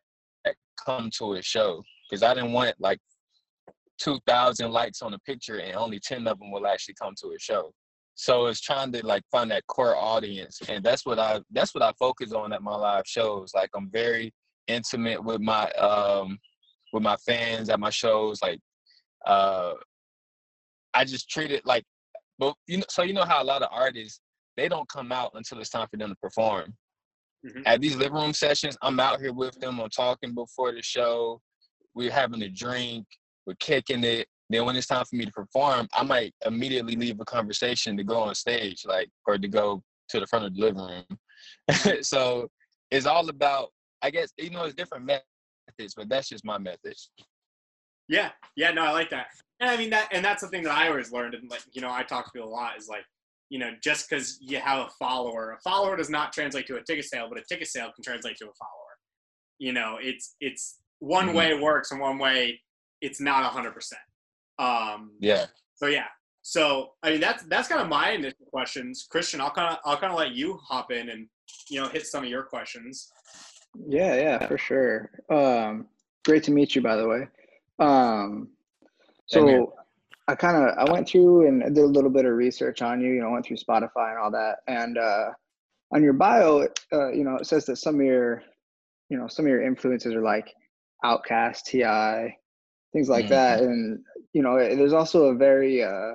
come 0.85 1.09
to 1.17 1.33
a 1.33 1.41
show? 1.41 1.83
Because 2.09 2.23
I 2.23 2.33
didn't 2.33 2.53
want 2.53 2.75
like 2.79 2.99
2,000 3.99 4.71
likes 4.71 5.01
on 5.01 5.13
a 5.13 5.19
picture 5.19 5.59
and 5.59 5.75
only 5.75 5.99
10 5.99 6.27
of 6.27 6.39
them 6.39 6.51
will 6.51 6.67
actually 6.67 6.95
come 6.95 7.13
to 7.21 7.29
a 7.29 7.39
show. 7.39 7.71
So 8.15 8.47
it's 8.47 8.61
trying 8.61 8.91
to 8.93 9.05
like 9.05 9.21
find 9.31 9.51
that 9.51 9.67
core 9.67 9.95
audience, 9.95 10.59
and 10.67 10.83
that's 10.83 11.05
what 11.05 11.19
I 11.19 11.39
that's 11.51 11.75
what 11.75 11.83
I 11.83 11.93
focus 11.99 12.33
on 12.33 12.51
at 12.51 12.63
my 12.63 12.75
live 12.75 13.03
shows. 13.05 13.51
Like 13.53 13.69
I'm 13.75 13.91
very 13.91 14.33
intimate 14.65 15.23
with 15.23 15.39
my 15.39 15.69
um 15.73 16.39
with 16.93 17.03
my 17.03 17.15
fans 17.17 17.69
at 17.69 17.79
my 17.79 17.91
shows. 17.91 18.41
Like 18.41 18.59
uh 19.27 19.73
I 20.95 21.05
just 21.05 21.29
treat 21.29 21.51
it 21.51 21.63
like 21.63 21.83
but 22.39 22.55
you 22.67 22.77
know 22.77 22.85
so 22.89 23.03
you 23.03 23.13
know 23.13 23.25
how 23.25 23.41
a 23.41 23.45
lot 23.45 23.61
of 23.61 23.69
artists 23.71 24.21
they 24.57 24.67
don't 24.67 24.89
come 24.89 25.11
out 25.11 25.31
until 25.35 25.59
it's 25.59 25.69
time 25.69 25.87
for 25.89 25.97
them 25.97 26.09
to 26.09 26.15
perform. 26.15 26.73
Mm-hmm. 27.45 27.61
At 27.65 27.79
these 27.79 27.95
living 27.95 28.13
room 28.13 28.33
sessions, 28.33 28.75
I'm 28.81 28.99
out 28.99 29.21
here 29.21 29.31
with 29.31 29.57
them. 29.59 29.79
I'm 29.79 29.89
talking 29.89 30.33
before 30.33 30.71
the 30.73 30.81
show. 30.81 31.39
We're 31.93 32.11
having 32.11 32.41
a 32.41 32.49
drink. 32.49 33.05
We're 33.45 33.55
kicking 33.59 34.03
it. 34.03 34.27
Then 34.49 34.65
when 34.65 34.75
it's 34.75 34.87
time 34.87 35.05
for 35.05 35.15
me 35.15 35.25
to 35.25 35.31
perform, 35.31 35.87
I 35.93 36.03
might 36.03 36.33
immediately 36.45 36.95
leave 36.95 37.19
a 37.19 37.25
conversation 37.25 37.95
to 37.97 38.03
go 38.03 38.17
on 38.17 38.33
stage, 38.33 38.83
like 38.85 39.09
or 39.27 39.37
to 39.37 39.47
go 39.47 39.83
to 40.09 40.19
the 40.19 40.27
front 40.27 40.45
of 40.45 40.55
the 40.55 40.61
living 40.61 40.81
room. 40.81 42.01
so 42.01 42.49
it's 42.89 43.05
all 43.05 43.29
about 43.29 43.69
I 44.01 44.09
guess 44.09 44.31
you 44.37 44.49
know 44.49 44.63
it's 44.63 44.75
different 44.75 45.05
methods, 45.05 45.93
but 45.95 46.09
that's 46.09 46.29
just 46.29 46.45
my 46.45 46.57
method. 46.57 46.95
Yeah, 48.07 48.31
yeah, 48.55 48.71
no, 48.71 48.85
I 48.85 48.91
like 48.91 49.09
that. 49.09 49.27
And 49.59 49.69
I 49.69 49.77
mean 49.77 49.89
that, 49.89 50.09
and 50.11 50.23
that's 50.23 50.41
the 50.41 50.47
thing 50.47 50.63
that 50.63 50.71
I 50.71 50.87
always 50.87 51.11
learned, 51.11 51.33
and 51.33 51.49
like 51.49 51.61
you 51.73 51.81
know, 51.81 51.91
I 51.91 52.03
talk 52.03 52.25
to 52.25 52.31
people 52.31 52.47
a 52.47 52.51
lot 52.51 52.77
is 52.77 52.87
like, 52.87 53.03
you 53.49 53.59
know, 53.59 53.71
just 53.83 54.09
because 54.09 54.37
you 54.41 54.59
have 54.59 54.87
a 54.87 54.89
follower, 54.99 55.51
a 55.57 55.61
follower 55.61 55.95
does 55.95 56.09
not 56.09 56.31
translate 56.31 56.67
to 56.67 56.75
a 56.75 56.83
ticket 56.83 57.05
sale, 57.05 57.27
but 57.29 57.39
a 57.39 57.43
ticket 57.49 57.67
sale 57.67 57.91
can 57.95 58.03
translate 58.03 58.37
to 58.37 58.45
a 58.45 58.53
follower. 58.53 58.97
You 59.59 59.73
know, 59.73 59.97
it's 59.99 60.35
it's 60.39 60.79
one 60.99 61.27
mm-hmm. 61.27 61.37
way 61.37 61.49
it 61.49 61.61
works, 61.61 61.91
and 61.91 61.99
one 61.99 62.19
way 62.19 62.61
it's 63.01 63.19
not 63.19 63.43
a 63.43 63.47
hundred 63.47 63.73
percent. 63.73 64.01
Um, 64.59 65.11
yeah. 65.19 65.45
So 65.75 65.87
yeah. 65.87 66.07
So 66.43 66.91
I 67.03 67.11
mean 67.11 67.19
that's 67.19 67.43
that's 67.43 67.67
kind 67.67 67.81
of 67.81 67.89
my 67.89 68.11
initial 68.11 68.45
questions, 68.51 69.07
Christian. 69.09 69.41
I'll 69.41 69.51
kind 69.51 69.73
of 69.73 69.79
I'll 69.85 69.97
kind 69.97 70.13
of 70.13 70.19
let 70.19 70.31
you 70.31 70.59
hop 70.63 70.91
in 70.91 71.09
and 71.09 71.27
you 71.69 71.81
know 71.81 71.89
hit 71.89 72.05
some 72.05 72.23
of 72.23 72.29
your 72.29 72.43
questions. 72.43 73.11
Yeah, 73.87 74.15
yeah, 74.15 74.47
for 74.47 74.57
sure. 74.57 75.11
Um, 75.29 75.87
great 76.25 76.43
to 76.43 76.51
meet 76.51 76.75
you, 76.75 76.81
by 76.81 76.95
the 76.95 77.07
way. 77.07 77.27
Um, 77.79 78.49
so 79.27 79.73
I 80.27 80.35
kind 80.35 80.57
of 80.57 80.77
I 80.77 80.91
went 80.91 81.07
through 81.07 81.47
and 81.47 81.61
did 81.73 81.83
a 81.83 81.87
little 81.87 82.09
bit 82.09 82.25
of 82.25 82.33
research 82.33 82.81
on 82.81 82.99
you. 83.01 83.13
You 83.13 83.21
know, 83.21 83.31
went 83.31 83.45
through 83.45 83.57
Spotify 83.57 84.11
and 84.11 84.19
all 84.19 84.31
that. 84.31 84.57
And 84.67 84.97
uh, 84.97 85.29
on 85.93 86.03
your 86.03 86.13
bio, 86.13 86.67
uh, 86.91 87.11
you 87.11 87.23
know, 87.23 87.37
it 87.37 87.45
says 87.45 87.65
that 87.65 87.77
some 87.77 87.95
of 87.95 88.05
your, 88.05 88.43
you 89.09 89.17
know, 89.17 89.27
some 89.27 89.45
of 89.45 89.49
your 89.49 89.63
influences 89.63 90.13
are 90.13 90.21
like 90.21 90.53
Outkast, 91.03 91.63
T.I., 91.65 92.35
things 92.91 93.07
like 93.07 93.25
mm-hmm. 93.25 93.33
that. 93.33 93.61
And 93.61 93.99
you 94.33 94.41
know, 94.41 94.57
there's 94.57 94.93
also 94.93 95.25
a 95.25 95.35
very, 95.35 95.83
uh, 95.83 96.13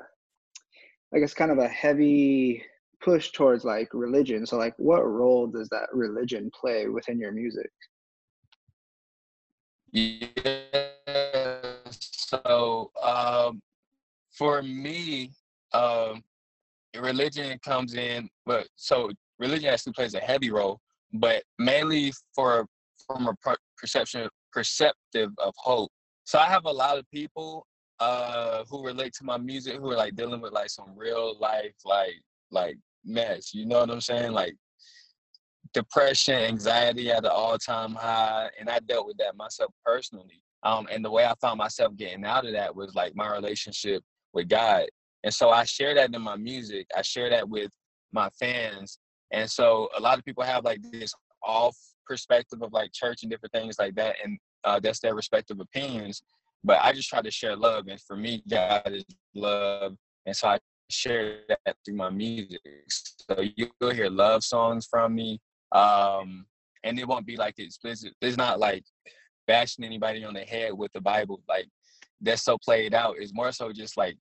I 1.14 1.18
guess, 1.18 1.32
kind 1.32 1.50
of 1.50 1.58
a 1.58 1.68
heavy 1.68 2.62
push 3.02 3.32
towards 3.32 3.64
like 3.64 3.88
religion. 3.92 4.46
So 4.46 4.58
like 4.58 4.74
what 4.76 5.00
role 5.00 5.46
does 5.46 5.68
that 5.70 5.88
religion 5.92 6.50
play 6.58 6.88
within 6.88 7.18
your 7.18 7.32
music? 7.32 7.70
Yeah. 9.90 10.88
So 12.32 12.90
um, 13.02 13.60
for 14.30 14.62
me, 14.62 15.32
um, 15.74 16.22
religion 16.98 17.58
comes 17.62 17.94
in, 17.94 18.28
but 18.46 18.68
so 18.76 19.10
religion 19.38 19.68
actually 19.68 19.92
plays 19.92 20.14
a 20.14 20.20
heavy 20.20 20.50
role, 20.50 20.80
but 21.12 21.42
mainly 21.58 22.12
for 22.34 22.66
from 23.06 23.28
a 23.28 23.34
perception 23.76 24.28
perceptive 24.52 25.30
of 25.38 25.52
hope. 25.56 25.90
So 26.24 26.38
I 26.38 26.46
have 26.46 26.64
a 26.64 26.70
lot 26.70 26.98
of 26.98 27.04
people 27.10 27.66
uh, 28.00 28.64
who 28.70 28.84
relate 28.84 29.12
to 29.14 29.24
my 29.24 29.36
music 29.36 29.76
who 29.76 29.90
are 29.90 29.96
like 29.96 30.16
dealing 30.16 30.40
with 30.40 30.52
like 30.52 30.70
some 30.70 30.92
real 30.96 31.38
life 31.38 31.74
like 31.84 32.14
like 32.50 32.76
mess. 33.04 33.52
You 33.52 33.66
know 33.66 33.80
what 33.80 33.90
I'm 33.90 34.00
saying? 34.00 34.32
Like 34.32 34.54
depression, 35.74 36.34
anxiety 36.34 37.10
at 37.10 37.24
an 37.24 37.30
all 37.30 37.58
time 37.58 37.94
high. 37.94 38.48
And 38.58 38.70
I 38.70 38.78
dealt 38.80 39.06
with 39.06 39.18
that 39.18 39.36
myself 39.36 39.72
personally. 39.84 40.42
Um, 40.64 40.86
and 40.90 41.04
the 41.04 41.10
way 41.10 41.24
I 41.24 41.34
found 41.40 41.58
myself 41.58 41.96
getting 41.96 42.24
out 42.24 42.46
of 42.46 42.52
that 42.52 42.74
was 42.74 42.94
like 42.94 43.16
my 43.16 43.30
relationship 43.32 44.02
with 44.32 44.48
God. 44.48 44.86
And 45.24 45.32
so 45.32 45.50
I 45.50 45.64
share 45.64 45.94
that 45.94 46.14
in 46.14 46.22
my 46.22 46.36
music. 46.36 46.86
I 46.96 47.02
share 47.02 47.30
that 47.30 47.48
with 47.48 47.70
my 48.12 48.28
fans. 48.38 48.98
And 49.32 49.50
so 49.50 49.88
a 49.96 50.00
lot 50.00 50.18
of 50.18 50.24
people 50.24 50.44
have 50.44 50.64
like 50.64 50.80
this 50.90 51.14
off 51.42 51.76
perspective 52.06 52.62
of 52.62 52.72
like 52.72 52.92
church 52.92 53.22
and 53.22 53.30
different 53.30 53.52
things 53.52 53.76
like 53.78 53.94
that. 53.96 54.16
And 54.22 54.38
uh, 54.64 54.80
that's 54.80 55.00
their 55.00 55.14
respective 55.14 55.60
opinions. 55.60 56.22
But 56.64 56.78
I 56.82 56.92
just 56.92 57.08
try 57.08 57.22
to 57.22 57.30
share 57.30 57.56
love. 57.56 57.88
And 57.88 58.00
for 58.00 58.16
me, 58.16 58.42
God 58.48 58.82
is 58.86 59.04
love. 59.34 59.96
And 60.26 60.36
so 60.36 60.48
I 60.48 60.58
share 60.90 61.40
that 61.48 61.76
through 61.84 61.96
my 61.96 62.10
music. 62.10 62.60
So 62.88 63.42
you'll 63.56 63.90
hear 63.90 64.08
love 64.08 64.44
songs 64.44 64.86
from 64.88 65.14
me. 65.14 65.40
Um, 65.72 66.46
and 66.84 66.98
it 66.98 67.06
won't 67.06 67.26
be 67.26 67.36
like 67.36 67.58
explicit. 67.58 68.14
It's 68.20 68.36
not 68.36 68.58
like 68.58 68.84
bashing 69.46 69.84
anybody 69.84 70.24
on 70.24 70.34
the 70.34 70.40
head 70.40 70.72
with 70.72 70.92
the 70.92 71.00
Bible. 71.00 71.40
Like 71.48 71.66
that's 72.20 72.42
so 72.42 72.58
played 72.58 72.94
out. 72.94 73.16
It's 73.18 73.34
more 73.34 73.52
so 73.52 73.72
just 73.72 73.96
like 73.96 74.16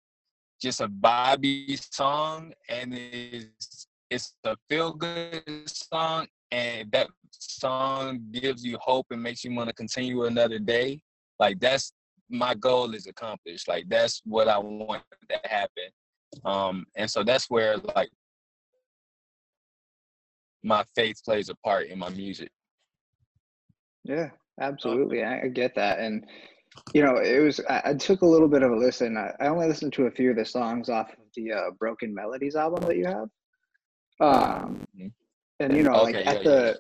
just 0.62 0.82
a 0.82 0.88
Bobby 0.88 1.78
song 1.92 2.54
and 2.70 2.94
it's 2.94 3.88
it's 4.10 4.36
a 4.44 4.56
feel 4.70 4.94
good 4.94 5.44
song 5.68 6.28
and 6.51 6.92
that 6.92 7.08
song 7.32 8.20
gives 8.32 8.63
you 8.63 8.78
hope 8.82 9.08
and 9.12 9.24
makes 9.24 9.44
you 9.44 9.56
want 9.56 9.70
to 9.70 9.75
continue 9.75 10.25
another 10.25 10.60
day. 10.60 11.01
Like 11.40 11.60
that's 11.60 11.94
my 12.30 12.54
goal 12.54 12.94
is 12.94 13.08
accomplished. 13.08 13.68
Like 13.68 13.86
that's 13.90 14.22
what 14.25 14.48
I 14.48 14.58
want 14.58 15.04
to 15.30 15.40
happen. 15.44 15.90
Um, 16.46 16.86
and 16.96 17.10
so 17.10 17.24
that's 17.24 17.50
where 17.50 17.78
like 17.78 18.10
my 20.63 20.84
faith 20.96 21.22
plays 21.24 21.50
a 21.50 21.56
part 21.56 21.88
in 21.88 22.00
my 22.00 22.10
music. 22.10 22.51
Yeah, 24.04 24.30
absolutely. 24.60 25.24
I, 25.24 25.48
get 25.48 25.75
that. 25.75 26.00
And 26.00 26.25
you 26.93 27.03
know, 27.03 27.17
it 27.17 27.39
was 27.39 27.60
I, 27.70 27.81
I, 27.86 27.93
took 27.93 28.22
a 28.22 28.25
little 28.25 28.48
bit 28.48 28.63
of 28.63 28.72
a 28.72 28.75
listen. 28.75 29.17
I, 29.17 29.31
I, 29.43 29.48
only 29.48 29.67
listened 29.67 29.93
to 29.93 30.05
a 30.05 30.12
few 30.12 30.31
of 30.31 30.38
the 30.38 30.46
songs 30.46 30.89
off 30.89 31.10
of 31.12 31.25
the 31.36 31.51
uh, 31.51 31.72
Broken 31.79 32.13
Melodies 32.13 32.55
album 32.55 32.88
that 32.88 32.98
you 32.98 33.05
have. 33.05 33.29
Um, 34.20 34.86
mm-hmm. 34.96 35.08
and 35.60 35.75
you 35.75 35.84
know, 35.84 35.93
okay, 35.96 36.03
like 36.03 36.25
yeah, 36.25 36.31
at 36.31 36.43
the 36.43 36.79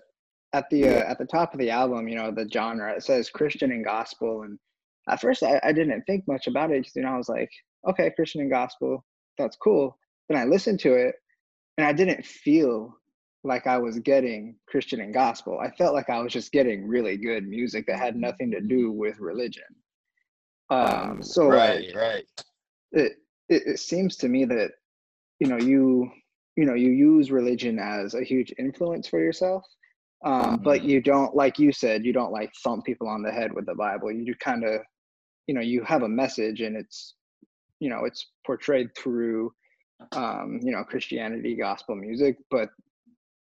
yeah. 0.53 0.59
at 0.59 0.69
the 0.69 0.87
uh, 0.87 1.11
at 1.11 1.17
the 1.17 1.25
top 1.25 1.53
of 1.53 1.59
the 1.59 1.69
album, 1.69 2.07
you 2.07 2.15
know, 2.15 2.31
the 2.31 2.47
genre 2.51 2.93
it 2.95 3.03
says 3.03 3.29
Christian 3.29 3.71
and 3.71 3.83
gospel. 3.83 4.43
And 4.43 4.57
at 5.09 5.19
first, 5.19 5.43
I, 5.43 5.59
I 5.63 5.73
didn't 5.73 6.03
think 6.03 6.25
much 6.27 6.47
about 6.47 6.71
it 6.71 6.81
because 6.81 6.95
you 6.95 7.01
know 7.01 7.09
I 7.09 7.17
was 7.17 7.29
like, 7.29 7.49
okay, 7.89 8.11
Christian 8.15 8.41
and 8.41 8.51
gospel, 8.51 9.03
that's 9.37 9.57
cool. 9.57 9.97
Then 10.29 10.37
I 10.37 10.45
listened 10.45 10.79
to 10.81 10.93
it, 10.93 11.15
and 11.77 11.85
I 11.85 11.91
didn't 11.91 12.25
feel 12.25 12.95
like 13.43 13.65
I 13.67 13.77
was 13.77 13.99
getting 13.99 14.55
Christian 14.67 15.01
and 15.01 15.13
gospel. 15.13 15.59
I 15.59 15.71
felt 15.71 15.95
like 15.95 16.09
I 16.09 16.19
was 16.19 16.31
just 16.31 16.51
getting 16.51 16.87
really 16.87 17.17
good 17.17 17.47
music 17.47 17.85
that 17.87 17.97
had 17.99 18.15
nothing 18.15 18.51
to 18.51 18.61
do 18.61 18.91
with 18.91 19.19
religion. 19.19 19.63
Um, 20.69 21.21
so 21.21 21.47
right, 21.47 21.87
like, 21.87 21.95
right. 21.95 22.23
It, 22.91 23.13
it 23.49 23.63
it 23.67 23.79
seems 23.79 24.15
to 24.17 24.29
me 24.29 24.45
that 24.45 24.71
you 25.39 25.47
know 25.47 25.57
you 25.57 26.09
you 26.55 26.65
know 26.65 26.75
you 26.75 26.91
use 26.91 27.31
religion 27.31 27.79
as 27.79 28.13
a 28.13 28.23
huge 28.23 28.53
influence 28.57 29.07
for 29.07 29.19
yourself, 29.19 29.63
um, 30.23 30.61
but 30.63 30.79
mm-hmm. 30.79 30.89
you 30.89 31.01
don't 31.01 31.35
like 31.35 31.59
you 31.59 31.73
said 31.73 32.05
you 32.05 32.13
don't 32.13 32.31
like 32.31 32.51
thump 32.63 32.85
people 32.85 33.07
on 33.07 33.21
the 33.21 33.31
head 33.31 33.51
with 33.51 33.65
the 33.65 33.75
Bible. 33.75 34.11
You 34.11 34.33
kind 34.35 34.63
of 34.63 34.81
you 35.47 35.55
know 35.55 35.61
you 35.61 35.83
have 35.83 36.03
a 36.03 36.09
message 36.09 36.61
and 36.61 36.77
it's 36.77 37.15
you 37.79 37.89
know 37.89 38.05
it's 38.05 38.27
portrayed 38.45 38.95
through 38.95 39.51
um, 40.13 40.59
you 40.61 40.71
know 40.71 40.83
Christianity 40.83 41.55
gospel 41.55 41.95
music, 41.95 42.37
but 42.49 42.69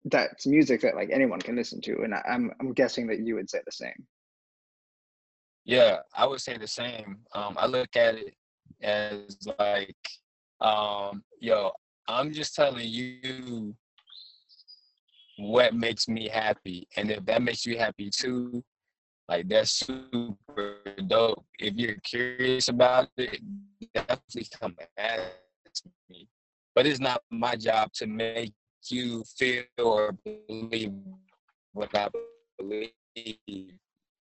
that's 0.06 0.46
music 0.46 0.80
that 0.80 0.94
like 0.94 1.10
anyone 1.12 1.40
can 1.40 1.56
listen 1.56 1.80
to 1.80 2.02
and 2.02 2.14
i'm 2.14 2.52
i'm 2.60 2.72
guessing 2.72 3.06
that 3.06 3.20
you 3.20 3.34
would 3.34 3.50
say 3.50 3.60
the 3.64 3.72
same. 3.72 4.06
Yeah 5.64 5.98
i 6.14 6.26
would 6.26 6.40
say 6.40 6.56
the 6.56 6.66
same. 6.66 7.18
Um 7.32 7.56
i 7.58 7.66
look 7.66 7.96
at 7.96 8.16
it 8.16 8.34
as 8.82 9.36
like 9.58 9.96
um 10.60 11.22
yo 11.40 11.72
i'm 12.08 12.32
just 12.32 12.54
telling 12.54 12.86
you 12.88 13.74
what 15.38 15.74
makes 15.74 16.08
me 16.08 16.28
happy 16.28 16.88
and 16.96 17.10
if 17.10 17.24
that 17.26 17.42
makes 17.42 17.66
you 17.66 17.76
happy 17.78 18.10
too 18.10 18.64
like 19.28 19.48
that's 19.48 19.70
super 19.72 20.78
dope. 21.06 21.44
If 21.58 21.74
you're 21.74 21.96
curious 21.96 22.68
about 22.68 23.08
it 23.16 23.40
definitely 23.92 24.46
come 24.58 24.76
ask 24.96 25.84
me. 26.08 26.28
But 26.74 26.86
it's 26.86 27.00
not 27.00 27.22
my 27.30 27.56
job 27.56 27.92
to 27.94 28.06
make 28.06 28.52
you 28.90 29.24
feel 29.38 29.64
or 29.78 30.16
believe 30.48 30.92
what 31.72 31.94
I 31.94 32.08
believe. 32.58 32.92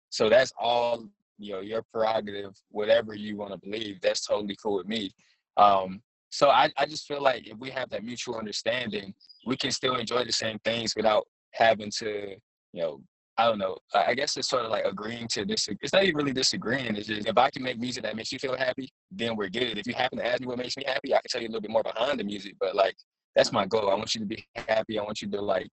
So 0.10 0.30
that's 0.30 0.54
all 0.60 1.06
you 1.38 1.54
know, 1.54 1.60
your 1.60 1.84
prerogative, 1.94 2.54
whatever 2.70 3.14
you 3.14 3.38
want 3.38 3.52
to 3.52 3.58
believe, 3.58 4.00
that's 4.02 4.26
totally 4.26 4.56
cool 4.62 4.78
with 4.78 4.88
me. 4.88 5.12
Um, 5.58 6.02
so 6.30 6.50
I, 6.50 6.70
I 6.78 6.86
just 6.86 7.08
feel 7.08 7.22
like 7.22 7.48
if 7.48 7.58
we 7.58 7.70
have 7.72 7.90
that 7.90 8.04
mutual 8.04 8.38
understanding, 8.38 9.14
we 9.46 9.56
can 9.56 9.72
still 9.72 9.96
enjoy 9.96 10.26
the 10.26 10.32
same 10.32 10.60
things 10.60 10.96
without 10.96 11.28
having 11.52 11.92
to, 12.00 12.36
you 12.74 12.82
know, 12.82 13.02
I 13.38 13.48
don't 13.48 13.58
know. 13.58 13.78
I 13.94 14.14
guess 14.14 14.38
it's 14.38 14.48
sort 14.48 14.64
of 14.64 14.72
like 14.72 14.86
agreeing 14.86 15.28
to 15.30 15.44
disagree. 15.44 15.80
It's 15.82 15.92
not 15.92 16.04
even 16.04 16.16
really 16.16 16.32
disagreeing. 16.32 16.96
It's 16.96 17.08
just 17.08 17.28
if 17.28 17.38
I 17.38 17.50
can 17.50 17.64
make 17.64 17.78
music 17.78 18.04
that 18.04 18.16
makes 18.16 18.32
you 18.32 18.40
feel 18.40 18.56
happy, 18.56 18.90
then 19.12 19.36
we're 19.36 19.50
good. 19.50 19.78
If 19.78 19.88
you 19.88 19.94
happen 19.94 20.20
to 20.20 20.26
ask 20.26 20.40
me 20.40 20.48
what 20.48 20.58
makes 20.58 20.78
me 20.78 20.86
happy, 20.88 21.14
I 21.14 21.18
can 21.18 21.30
tell 21.30 21.42
you 21.42 21.48
a 21.48 21.50
little 21.50 21.62
bit 21.62 21.72
more 21.72 21.84
behind 21.84 22.20
the 22.20 22.24
music. 22.24 22.56
But 22.62 22.76
like 22.76 22.96
that's 23.36 23.51
my 23.51 23.65
goal. 23.65 23.89
I 23.89 23.96
want 23.96 24.15
you 24.15 24.20
to 24.22 24.25
be 24.25 24.46
happy. 24.56 24.98
I 24.98 25.04
want 25.04 25.22
you 25.22 25.30
to 25.30 25.42
like 25.42 25.68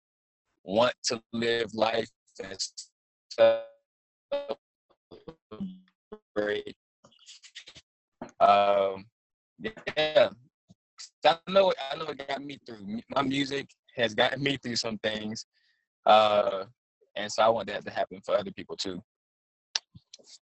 want 0.65 0.95
to 1.05 1.23
live 1.33 1.73
life 1.75 2.09
and 2.43 2.59
celebrate. 6.37 6.77
Um, 8.41 9.07
yeah, 9.59 10.29
I 11.25 11.39
know. 11.49 11.73
I 11.91 11.97
know 11.97 12.07
it 12.07 12.29
got 12.29 12.43
me 12.43 12.59
through. 12.67 13.01
My 13.15 13.23
music 13.23 13.69
has 13.97 14.15
gotten 14.15 14.43
me 14.43 14.57
through 14.57 14.77
some 14.77 14.99
things. 14.99 15.47
Uh, 16.07 16.65
and 17.17 17.31
so 17.31 17.43
I 17.43 17.49
want 17.49 17.69
that 17.69 17.85
to 17.85 17.91
happen 17.91 18.21
for 18.25 18.37
other 18.37 18.51
people 18.51 18.77
too. 18.77 19.01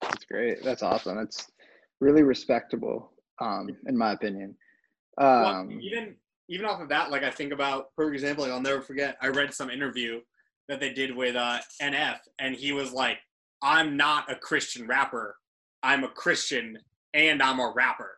That's 0.01 0.25
great. 0.25 0.63
That's 0.63 0.83
awesome. 0.83 1.17
That's 1.17 1.47
really 1.99 2.23
respectable, 2.23 3.11
um, 3.41 3.75
in 3.87 3.97
my 3.97 4.13
opinion. 4.13 4.55
Um, 5.17 5.41
well, 5.41 5.69
even 5.81 6.15
even 6.49 6.65
off 6.65 6.81
of 6.81 6.89
that, 6.89 7.11
like 7.11 7.23
I 7.23 7.29
think 7.29 7.53
about, 7.53 7.87
for 7.95 8.11
example, 8.11 8.43
like 8.43 8.51
I'll 8.51 8.61
never 8.61 8.81
forget. 8.81 9.17
I 9.21 9.27
read 9.27 9.53
some 9.53 9.69
interview 9.69 10.19
that 10.67 10.79
they 10.79 10.91
did 10.91 11.15
with 11.15 11.35
uh, 11.35 11.59
NF, 11.81 12.17
and 12.39 12.55
he 12.55 12.71
was 12.71 12.91
like, 12.91 13.19
"I'm 13.61 13.95
not 13.95 14.31
a 14.31 14.35
Christian 14.35 14.87
rapper. 14.87 15.35
I'm 15.83 16.03
a 16.03 16.09
Christian, 16.09 16.77
and 17.13 17.41
I'm 17.41 17.59
a 17.59 17.71
rapper, 17.75 18.17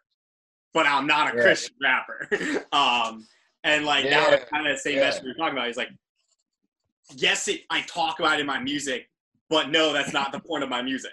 but 0.74 0.88
I'm 0.88 1.06
not 1.06 1.34
a 1.34 1.38
yeah. 1.38 1.44
Christian 1.44 1.76
rapper." 1.84 2.66
um, 2.72 3.28
and 3.64 3.86
like 3.86 4.06
yeah. 4.06 4.12
now, 4.12 4.38
kind 4.52 4.66
of 4.66 4.76
the 4.76 4.82
same 4.82 4.98
yeah. 4.98 5.04
message 5.04 5.24
we 5.24 5.32
are 5.32 5.36
talking 5.36 5.58
about. 5.58 5.68
He's 5.68 5.78
like, 5.78 5.92
yes, 7.16 7.48
it, 7.48 7.62
I 7.70 7.82
talk 7.82 8.20
about 8.20 8.36
it 8.36 8.42
in 8.42 8.48
my 8.48 8.60
music, 8.60 9.10
but 9.50 9.70
no, 9.70 9.94
that's 9.94 10.14
not 10.14 10.32
the 10.32 10.40
point 10.48 10.64
of 10.64 10.70
my 10.70 10.82
music. 10.82 11.12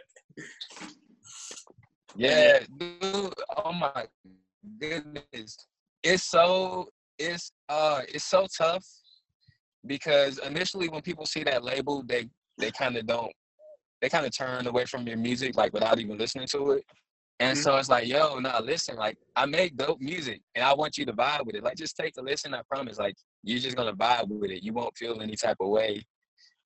Yeah, 2.16 2.60
dude. 2.78 3.34
Oh 3.56 3.72
my 3.72 4.06
goodness. 4.80 5.66
It's 6.02 6.24
so 6.24 6.88
it's 7.18 7.52
uh 7.68 8.02
it's 8.08 8.24
so 8.24 8.46
tough 8.56 8.84
because 9.86 10.38
initially 10.38 10.88
when 10.88 11.02
people 11.02 11.26
see 11.26 11.42
that 11.44 11.64
label 11.64 12.02
they 12.06 12.28
they 12.58 12.70
kind 12.70 12.96
of 12.96 13.06
don't 13.06 13.32
they 14.00 14.08
kind 14.08 14.26
of 14.26 14.36
turn 14.36 14.66
away 14.66 14.84
from 14.84 15.06
your 15.06 15.16
music 15.16 15.56
like 15.56 15.72
without 15.72 15.98
even 15.98 16.18
listening 16.18 16.46
to 16.46 16.72
it 16.72 16.84
and 17.40 17.56
mm-hmm. 17.56 17.62
so 17.62 17.76
it's 17.76 17.88
like 17.88 18.06
yo 18.06 18.38
now 18.38 18.60
listen 18.60 18.96
like 18.96 19.16
i 19.36 19.46
make 19.46 19.76
dope 19.76 20.00
music 20.00 20.40
and 20.54 20.64
i 20.64 20.74
want 20.74 20.96
you 20.98 21.04
to 21.04 21.12
vibe 21.12 21.44
with 21.46 21.54
it 21.54 21.62
like 21.62 21.76
just 21.76 21.96
take 21.96 22.14
a 22.18 22.22
listen 22.22 22.54
i 22.54 22.60
promise 22.68 22.98
like 22.98 23.14
you're 23.42 23.60
just 23.60 23.76
gonna 23.76 23.94
vibe 23.94 24.28
with 24.28 24.50
it. 24.50 24.62
You 24.62 24.72
won't 24.72 24.96
feel 24.96 25.20
any 25.20 25.36
type 25.36 25.56
of 25.60 25.68
way. 25.68 26.04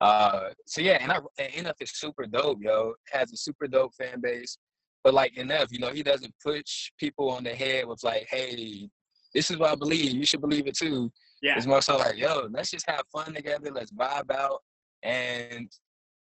Uh, 0.01 0.49
so 0.65 0.81
yeah, 0.81 0.97
and 1.01 1.11
I 1.11 1.19
and 1.37 1.67
NF 1.67 1.73
is 1.81 1.91
super 1.93 2.25
dope, 2.25 2.59
yo. 2.61 2.93
Has 3.11 3.31
a 3.31 3.37
super 3.37 3.67
dope 3.67 3.93
fan 3.95 4.19
base. 4.21 4.57
But 5.03 5.13
like 5.13 5.33
NF, 5.35 5.67
you 5.71 5.79
know, 5.79 5.89
he 5.89 6.01
doesn't 6.01 6.33
push 6.43 6.91
people 6.97 7.29
on 7.29 7.43
the 7.43 7.53
head 7.53 7.87
with 7.87 8.03
like, 8.03 8.25
hey, 8.29 8.89
this 9.33 9.51
is 9.51 9.57
what 9.57 9.71
I 9.71 9.75
believe. 9.75 10.11
You 10.11 10.25
should 10.25 10.41
believe 10.41 10.67
it 10.67 10.77
too. 10.77 11.11
Yeah. 11.41 11.57
It's 11.57 11.65
more 11.65 11.81
so 11.81 11.97
like, 11.97 12.17
yo, 12.17 12.47
let's 12.51 12.71
just 12.71 12.89
have 12.89 13.01
fun 13.11 13.33
together. 13.33 13.71
Let's 13.71 13.91
vibe 13.91 14.31
out. 14.31 14.61
And 15.03 15.69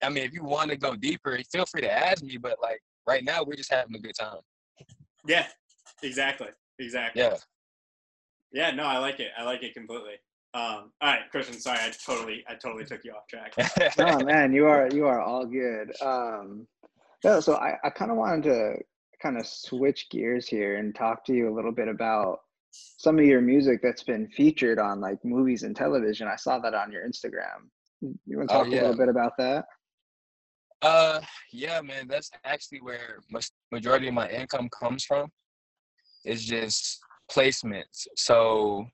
I 0.02 0.10
mean, 0.10 0.24
if 0.24 0.34
you 0.34 0.44
want 0.44 0.70
to 0.70 0.78
go 0.78 0.96
deeper, 0.96 1.38
feel 1.52 1.66
free 1.66 1.82
to 1.82 1.92
ask 1.92 2.24
me. 2.24 2.38
But 2.38 2.58
like 2.62 2.82
right 3.08 3.24
now, 3.24 3.44
we're 3.44 3.56
just 3.56 3.72
having 3.72 3.96
a 3.96 4.00
good 4.00 4.16
time. 4.20 4.40
Yeah, 5.26 5.48
exactly. 6.02 6.50
Exactly. 6.80 7.22
Yeah. 7.22 7.36
Yeah, 8.52 8.72
no, 8.72 8.84
I 8.84 9.00
like 9.00 9.20
it. 9.20 9.32
I 9.38 9.44
like 9.44 9.64
it 9.64 9.74
completely. 9.74 10.14
Um, 10.54 10.92
all 11.02 11.10
right, 11.10 11.22
Christian. 11.32 11.60
Sorry, 11.60 11.80
I 11.80 11.92
totally, 12.06 12.44
I 12.48 12.54
totally 12.54 12.86
took 12.86 13.04
you 13.04 13.14
off 13.14 13.28
track. 13.28 13.56
no, 13.98 14.20
man, 14.20 14.54
you 14.54 14.68
are, 14.68 14.88
you 14.94 15.08
are 15.08 15.20
all 15.20 15.46
good. 15.46 15.92
Um, 16.00 16.68
yeah, 17.24 17.40
so 17.40 17.56
I, 17.56 17.78
I 17.84 17.90
kind 17.90 18.12
of 18.12 18.18
wanted 18.18 18.44
to 18.44 18.76
kind 19.20 19.38
of 19.38 19.48
switch 19.48 20.08
gears 20.12 20.48
here 20.48 20.78
and 20.78 20.94
talk 20.94 21.26
to 21.26 21.34
you 21.34 21.50
a 21.50 21.56
little 21.56 21.72
bit 21.72 21.88
about 21.88 22.42
some 22.98 23.20
of 23.20 23.26
your 23.26 23.42
music 23.42 23.82
that's 23.82 24.04
been 24.04 24.28
featured 24.30 24.80
on 24.80 25.00
like 25.00 25.24
movies 25.24 25.64
and 25.64 25.76
television. 25.76 26.28
I 26.28 26.36
saw 26.36 26.60
that 26.60 26.74
on 26.74 26.92
your 26.92 27.08
Instagram. 27.08 27.70
You 28.02 28.38
want 28.38 28.50
to 28.50 28.56
oh, 28.56 28.58
talk 28.60 28.68
oh, 28.68 28.70
yeah. 28.72 28.82
a 28.82 28.82
little 28.82 28.98
bit 28.98 29.10
about 29.10 29.34
that? 29.38 29.66
Uh, 30.82 31.22
yeah, 31.52 31.80
man. 31.82 32.08
That's 32.10 32.30
actually 32.44 32.82
where 32.82 33.20
majority 33.72 34.08
of 34.08 34.14
my 34.14 34.30
income 34.30 34.70
comes 34.78 35.06
from. 35.06 35.30
It's 36.26 36.44
just 36.44 37.00
placements. 37.32 38.08
So 38.16 38.86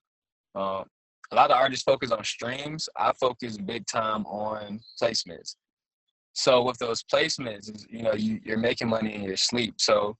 um, 0.56 0.86
a 1.32 1.36
lot 1.36 1.52
of 1.52 1.58
artists 1.58 1.84
focus 1.84 2.12
on 2.12 2.24
streams. 2.24 2.90
I 2.98 3.14
focus 3.20 3.58
big 3.58 3.86
time 3.88 4.26
on 4.26 4.80
placements. 5.02 5.56
So 6.34 6.64
with 6.64 6.78
those 6.78 7.04
placements, 7.04 7.86
you 7.90 8.04
know, 8.04 8.14
you, 8.14 8.40
you're 8.44 8.58
making 8.58 8.88
money 8.88 9.16
in 9.16 9.24
your 9.24 9.38
sleep. 9.38 9.76
So 9.78 10.16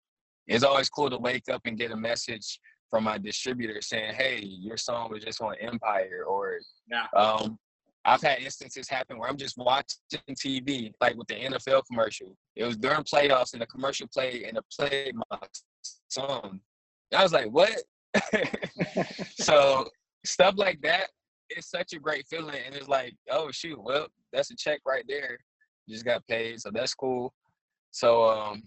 it's 0.48 0.64
always 0.64 0.90
cool 0.90 1.10
to 1.10 1.18
wake 1.18 1.50
up 1.52 1.62
and 1.66 1.78
get 1.78 1.92
a 1.92 1.98
message 1.98 2.60
from 2.90 3.04
my 3.04 3.18
distributor 3.18 3.82
saying, 3.82 4.16
"Hey, 4.16 4.40
your 4.44 4.78
song 4.78 5.10
was 5.12 5.24
just 5.24 5.42
on 5.42 5.56
Empire," 5.60 6.24
or 6.28 6.60
yeah. 6.90 7.06
um, 7.16 7.58
I've 8.06 8.22
had 8.22 8.40
instances 8.40 8.90
happen 8.90 9.18
where 9.18 9.30
I'm 9.30 9.38
just 9.38 9.58
watching 9.58 10.22
TV, 10.32 10.92
like 11.02 11.16
with 11.16 11.28
the 11.28 11.36
NFL 11.36 11.84
commercial. 11.88 12.36
It 12.56 12.64
was 12.64 12.78
during 12.78 13.04
playoffs, 13.04 13.54
and 13.54 13.62
the 13.62 13.68
commercial 13.68 14.08
played, 14.14 14.44
and 14.44 14.58
it 14.58 14.66
played 14.78 15.16
my 15.16 15.40
song. 16.08 16.60
And 17.12 17.20
I 17.20 17.24
was 17.24 17.34
like, 17.34 17.48
"What?" 17.52 17.78
so 19.36 19.88
stuff 20.26 20.56
like 20.58 20.82
that 20.82 21.10
it's 21.50 21.70
such 21.70 21.94
a 21.94 22.00
great 22.00 22.26
feeling 22.28 22.56
and 22.66 22.76
it's 22.76 22.88
like 22.88 23.16
oh 23.32 23.52
shoot 23.52 23.82
well 23.82 24.08
that's 24.32 24.52
a 24.52 24.56
check 24.56 24.80
right 24.86 25.06
there 25.08 25.38
just 25.88 26.06
got 26.06 26.26
paid 26.28 26.60
so 26.60 26.70
that's 26.72 26.94
cool 26.94 27.34
so 27.92 28.30
um 28.30 28.62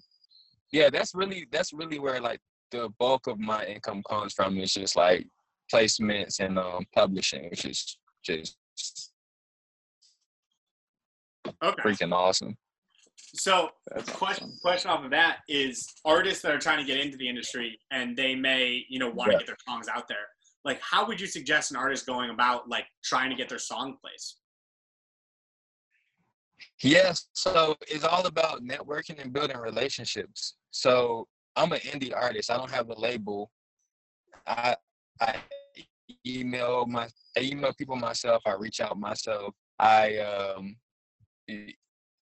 yeah 0.72 0.90
that's 0.90 1.14
really 1.14 1.46
that's 1.52 1.72
really 1.72 1.98
where 1.98 2.20
like 2.20 2.40
the 2.72 2.88
bulk 2.98 3.26
of 3.28 3.38
my 3.38 3.64
income 3.66 4.02
comes 4.08 4.32
from 4.32 4.58
it's 4.58 4.74
just 4.74 4.96
like 4.96 5.26
placements 5.72 6.40
and 6.40 6.58
um 6.58 6.84
publishing 6.94 7.48
which 7.50 7.64
is 7.64 7.96
just 8.24 8.56
okay. 11.62 11.82
freaking 11.82 12.12
awesome 12.12 12.56
so, 13.34 13.70
question 14.12 14.48
awesome. 14.48 14.58
question 14.60 14.90
off 14.90 15.04
of 15.04 15.10
that 15.10 15.38
is 15.48 15.86
artists 16.04 16.42
that 16.42 16.52
are 16.52 16.58
trying 16.58 16.78
to 16.78 16.84
get 16.84 17.00
into 17.00 17.16
the 17.16 17.28
industry 17.28 17.78
and 17.90 18.16
they 18.16 18.34
may, 18.34 18.84
you 18.88 18.98
know, 18.98 19.08
want 19.08 19.30
to 19.30 19.32
yeah. 19.32 19.38
get 19.38 19.46
their 19.46 19.56
songs 19.66 19.88
out 19.88 20.06
there. 20.06 20.18
Like, 20.64 20.80
how 20.80 21.06
would 21.06 21.20
you 21.20 21.26
suggest 21.26 21.70
an 21.70 21.76
artist 21.76 22.06
going 22.06 22.30
about 22.30 22.68
like 22.68 22.84
trying 23.02 23.30
to 23.30 23.36
get 23.36 23.48
their 23.48 23.58
song 23.58 23.96
placed? 24.02 24.38
Yes, 26.82 27.28
so 27.32 27.76
it's 27.88 28.04
all 28.04 28.26
about 28.26 28.62
networking 28.62 29.20
and 29.22 29.32
building 29.32 29.56
relationships. 29.56 30.56
So 30.70 31.26
I'm 31.56 31.72
an 31.72 31.80
indie 31.80 32.14
artist. 32.14 32.50
I 32.50 32.56
don't 32.56 32.70
have 32.70 32.90
a 32.90 32.98
label. 32.98 33.50
I 34.46 34.76
I 35.20 35.36
email 36.26 36.86
my 36.86 37.08
I 37.36 37.40
email 37.40 37.72
people 37.74 37.96
myself. 37.96 38.42
I 38.46 38.54
reach 38.54 38.80
out 38.80 38.98
myself. 38.98 39.54
I 39.78 40.18
um 40.18 40.76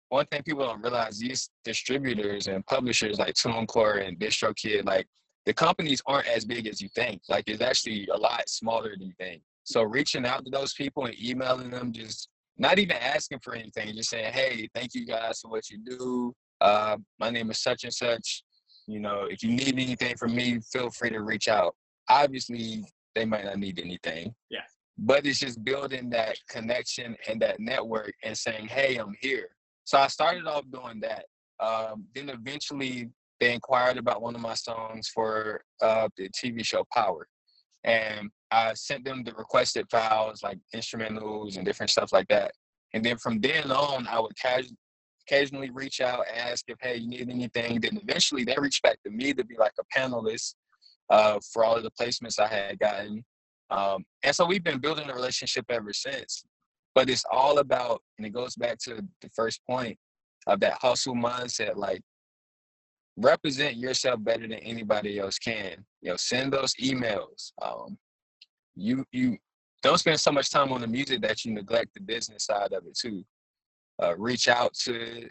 one 0.08 0.26
thing 0.26 0.42
people 0.42 0.64
don't 0.66 0.82
realize 0.82 1.18
these 1.18 1.50
distributors 1.64 2.46
and 2.46 2.64
publishers 2.66 3.18
like 3.18 3.34
TuneCore 3.34 4.06
and 4.06 4.18
DistroKid, 4.18 4.86
like 4.86 5.06
the 5.44 5.52
companies 5.52 6.00
aren't 6.06 6.28
as 6.28 6.44
big 6.44 6.66
as 6.66 6.80
you 6.80 6.88
think. 6.94 7.20
Like 7.28 7.44
it's 7.48 7.60
actually 7.60 8.06
a 8.12 8.16
lot 8.16 8.48
smaller 8.48 8.90
than 8.90 9.02
you 9.02 9.12
think. 9.18 9.42
So 9.64 9.82
reaching 9.82 10.24
out 10.24 10.44
to 10.44 10.50
those 10.50 10.72
people 10.72 11.06
and 11.06 11.20
emailing 11.20 11.70
them, 11.70 11.92
just 11.92 12.28
not 12.56 12.78
even 12.78 12.96
asking 12.96 13.40
for 13.40 13.54
anything, 13.54 13.94
just 13.94 14.10
saying, 14.10 14.32
"Hey, 14.32 14.68
thank 14.74 14.94
you 14.94 15.04
guys 15.04 15.40
for 15.40 15.50
what 15.50 15.68
you 15.70 15.78
do. 15.78 16.34
Uh, 16.60 16.96
my 17.20 17.30
name 17.30 17.50
is 17.50 17.60
such 17.60 17.84
and 17.84 17.92
such. 17.92 18.42
You 18.88 19.00
know, 19.00 19.26
if 19.30 19.42
you 19.42 19.50
need 19.50 19.74
anything 19.74 20.16
from 20.16 20.34
me, 20.34 20.58
feel 20.72 20.90
free 20.90 21.10
to 21.10 21.20
reach 21.20 21.46
out." 21.46 21.74
Obviously, 22.08 22.84
they 23.14 23.24
might 23.24 23.44
not 23.44 23.58
need 23.58 23.78
anything. 23.78 24.34
Yeah. 24.50 24.64
But 24.96 25.26
it's 25.26 25.38
just 25.38 25.62
building 25.62 26.10
that 26.10 26.38
connection 26.48 27.16
and 27.28 27.40
that 27.42 27.60
network 27.60 28.14
and 28.24 28.36
saying, 28.36 28.66
"Hey, 28.66 28.96
I'm 28.96 29.14
here." 29.20 29.50
So 29.84 29.98
I 29.98 30.08
started 30.08 30.46
off 30.46 30.64
doing 30.70 31.00
that. 31.00 31.24
Um, 31.60 32.06
then 32.14 32.28
eventually 32.28 33.10
they 33.40 33.54
inquired 33.54 33.98
about 33.98 34.22
one 34.22 34.34
of 34.34 34.40
my 34.40 34.54
songs 34.54 35.08
for 35.08 35.62
uh, 35.80 36.08
the 36.16 36.28
TV 36.30 36.64
show 36.64 36.84
Power. 36.92 37.26
And 37.84 38.30
I 38.50 38.74
sent 38.74 39.04
them 39.04 39.22
the 39.24 39.32
requested 39.32 39.86
files, 39.90 40.42
like 40.42 40.58
instrumentals 40.74 41.56
and 41.56 41.64
different 41.64 41.90
stuff 41.90 42.12
like 42.12 42.28
that. 42.28 42.52
And 42.94 43.04
then 43.04 43.18
from 43.18 43.40
then 43.40 43.70
on, 43.70 44.06
I 44.06 44.18
would 44.18 44.36
casually 44.36 44.76
occasionally 45.28 45.70
reach 45.70 46.00
out, 46.00 46.24
ask 46.34 46.64
if, 46.68 46.78
hey, 46.80 46.96
you 46.96 47.08
need 47.08 47.28
anything. 47.28 47.80
Then 47.80 47.98
eventually 48.02 48.44
they 48.44 48.56
reached 48.58 48.82
back 48.82 49.02
to 49.04 49.10
me 49.10 49.32
to 49.34 49.44
be 49.44 49.56
like 49.56 49.72
a 49.78 49.98
panelist 49.98 50.54
uh, 51.10 51.38
for 51.52 51.64
all 51.64 51.76
of 51.76 51.82
the 51.82 51.90
placements 51.90 52.38
I 52.38 52.48
had 52.48 52.78
gotten. 52.78 53.24
Um, 53.70 54.04
and 54.22 54.34
so 54.34 54.46
we've 54.46 54.64
been 54.64 54.78
building 54.78 55.10
a 55.10 55.14
relationship 55.14 55.66
ever 55.68 55.92
since. 55.92 56.44
But 56.94 57.10
it's 57.10 57.24
all 57.30 57.58
about, 57.58 58.02
and 58.16 58.26
it 58.26 58.30
goes 58.30 58.56
back 58.56 58.78
to 58.84 58.96
the 59.20 59.30
first 59.34 59.60
point 59.68 59.96
of 60.46 60.60
that 60.60 60.78
hustle 60.80 61.14
mindset. 61.14 61.76
Like, 61.76 62.00
represent 63.16 63.76
yourself 63.76 64.22
better 64.22 64.48
than 64.48 64.54
anybody 64.54 65.18
else 65.18 65.38
can. 65.38 65.84
You 66.00 66.10
know, 66.10 66.16
send 66.16 66.52
those 66.52 66.74
emails. 66.82 67.52
Um, 67.62 67.98
you 68.74 69.04
you 69.12 69.36
don't 69.82 69.98
spend 69.98 70.18
so 70.18 70.32
much 70.32 70.50
time 70.50 70.72
on 70.72 70.80
the 70.80 70.86
music 70.86 71.20
that 71.22 71.44
you 71.44 71.52
neglect 71.52 71.94
the 71.94 72.00
business 72.00 72.46
side 72.46 72.72
of 72.72 72.84
it 72.86 72.96
too. 72.96 73.24
Uh, 74.02 74.16
reach 74.16 74.48
out 74.48 74.74
to 74.84 75.28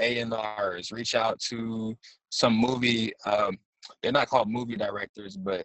A 0.00 0.20
and 0.20 0.32
R's. 0.32 0.92
Reach 0.92 1.14
out 1.14 1.38
to 1.48 1.96
some 2.30 2.56
movie. 2.56 3.12
Um, 3.24 3.58
they're 4.02 4.12
not 4.12 4.28
called 4.28 4.50
movie 4.50 4.76
directors, 4.76 5.36
but 5.36 5.64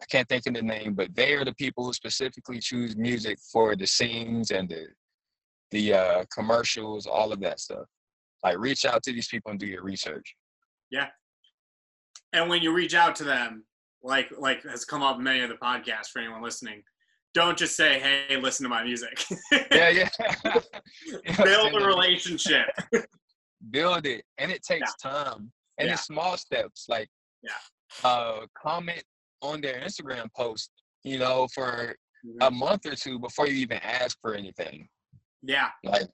I 0.00 0.04
can't 0.10 0.28
think 0.28 0.46
of 0.46 0.54
the 0.54 0.62
name. 0.62 0.94
But 0.94 1.14
they 1.14 1.34
are 1.34 1.44
the 1.44 1.54
people 1.54 1.84
who 1.84 1.92
specifically 1.92 2.58
choose 2.58 2.96
music 2.96 3.38
for 3.52 3.76
the 3.76 3.86
scenes 3.86 4.50
and 4.50 4.68
the 4.68 4.86
the 5.70 5.94
uh, 5.94 6.24
commercials, 6.34 7.06
all 7.06 7.32
of 7.32 7.40
that 7.40 7.58
stuff. 7.58 7.86
Like, 8.44 8.58
reach 8.58 8.84
out 8.84 9.02
to 9.04 9.12
these 9.12 9.28
people 9.28 9.52
and 9.52 9.58
do 9.58 9.66
your 9.66 9.82
research. 9.82 10.34
Yeah. 10.90 11.06
And 12.34 12.50
when 12.50 12.60
you 12.60 12.74
reach 12.74 12.94
out 12.94 13.16
to 13.16 13.24
them, 13.24 13.64
like 14.02 14.30
like 14.36 14.62
has 14.64 14.84
come 14.84 15.02
up 15.02 15.16
in 15.16 15.22
many 15.22 15.40
of 15.40 15.48
the 15.48 15.54
podcasts 15.56 16.08
for 16.12 16.18
anyone 16.18 16.42
listening, 16.42 16.82
don't 17.34 17.56
just 17.56 17.76
say, 17.76 17.98
"Hey, 17.98 18.36
listen 18.36 18.64
to 18.64 18.70
my 18.70 18.84
music." 18.84 19.24
yeah, 19.70 19.88
yeah. 19.88 20.08
Build 21.42 21.74
a 21.74 21.84
relationship. 21.84 22.66
Build 23.70 24.06
it, 24.06 24.24
and 24.38 24.50
it 24.50 24.62
takes 24.62 24.92
yeah. 25.04 25.10
time, 25.10 25.52
and 25.78 25.88
yeah. 25.88 25.94
it's 25.94 26.06
small 26.06 26.36
steps. 26.36 26.86
Like, 26.88 27.08
yeah, 27.42 28.08
uh, 28.08 28.40
comment 28.60 29.02
on 29.40 29.60
their 29.60 29.80
Instagram 29.80 30.28
post, 30.36 30.70
you 31.04 31.18
know, 31.18 31.48
for 31.54 31.94
mm-hmm. 32.26 32.42
a 32.42 32.50
month 32.50 32.86
or 32.86 32.94
two 32.94 33.18
before 33.18 33.46
you 33.46 33.54
even 33.54 33.78
ask 33.78 34.18
for 34.20 34.34
anything. 34.34 34.88
Yeah, 35.42 35.70
like 35.84 36.08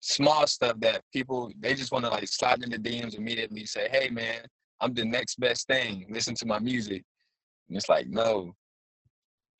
small 0.00 0.46
stuff 0.46 0.80
that 0.80 1.02
people 1.12 1.52
they 1.60 1.74
just 1.74 1.92
want 1.92 2.04
to 2.04 2.10
like 2.10 2.26
slide 2.28 2.62
into 2.62 2.78
the 2.78 2.90
DMs 2.90 3.16
immediately. 3.16 3.66
Say, 3.66 3.88
"Hey, 3.90 4.08
man, 4.08 4.40
I'm 4.80 4.94
the 4.94 5.04
next 5.04 5.38
best 5.38 5.66
thing. 5.66 6.06
Listen 6.08 6.34
to 6.36 6.46
my 6.46 6.58
music." 6.58 7.04
And 7.68 7.76
it's 7.76 7.88
like, 7.88 8.08
no, 8.08 8.54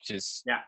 just 0.05 0.43
yeah 0.45 0.59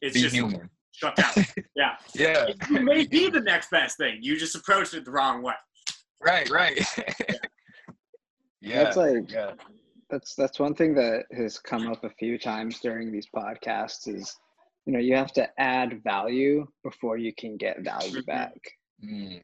it's 0.00 0.14
be 0.14 0.22
just 0.22 0.34
human. 0.34 0.70
Shut 0.92 1.16
down. 1.16 1.32
Yeah. 1.74 1.96
yeah. 2.14 2.46
You 2.70 2.80
may 2.80 3.06
be 3.06 3.28
the 3.28 3.40
next 3.40 3.70
best 3.70 3.96
thing. 3.96 4.18
You 4.20 4.38
just 4.38 4.54
approached 4.54 4.94
it 4.94 5.04
the 5.04 5.10
wrong 5.10 5.42
way. 5.42 5.54
Right, 6.22 6.48
right. 6.50 6.78
yeah. 6.98 7.34
yeah. 8.60 8.84
That's 8.84 8.96
like 8.96 9.30
yeah. 9.30 9.52
that's 10.10 10.34
that's 10.34 10.60
one 10.60 10.74
thing 10.74 10.94
that 10.94 11.24
has 11.34 11.58
come 11.58 11.90
up 11.90 12.04
a 12.04 12.10
few 12.10 12.38
times 12.38 12.78
during 12.80 13.10
these 13.10 13.26
podcasts 13.34 14.06
is 14.06 14.36
you 14.86 14.92
know, 14.92 14.98
you 14.98 15.16
have 15.16 15.32
to 15.32 15.48
add 15.60 16.02
value 16.04 16.66
before 16.82 17.16
you 17.16 17.32
can 17.34 17.56
get 17.56 17.82
value 17.82 18.22
back. 18.24 18.58
Mm. 19.04 19.42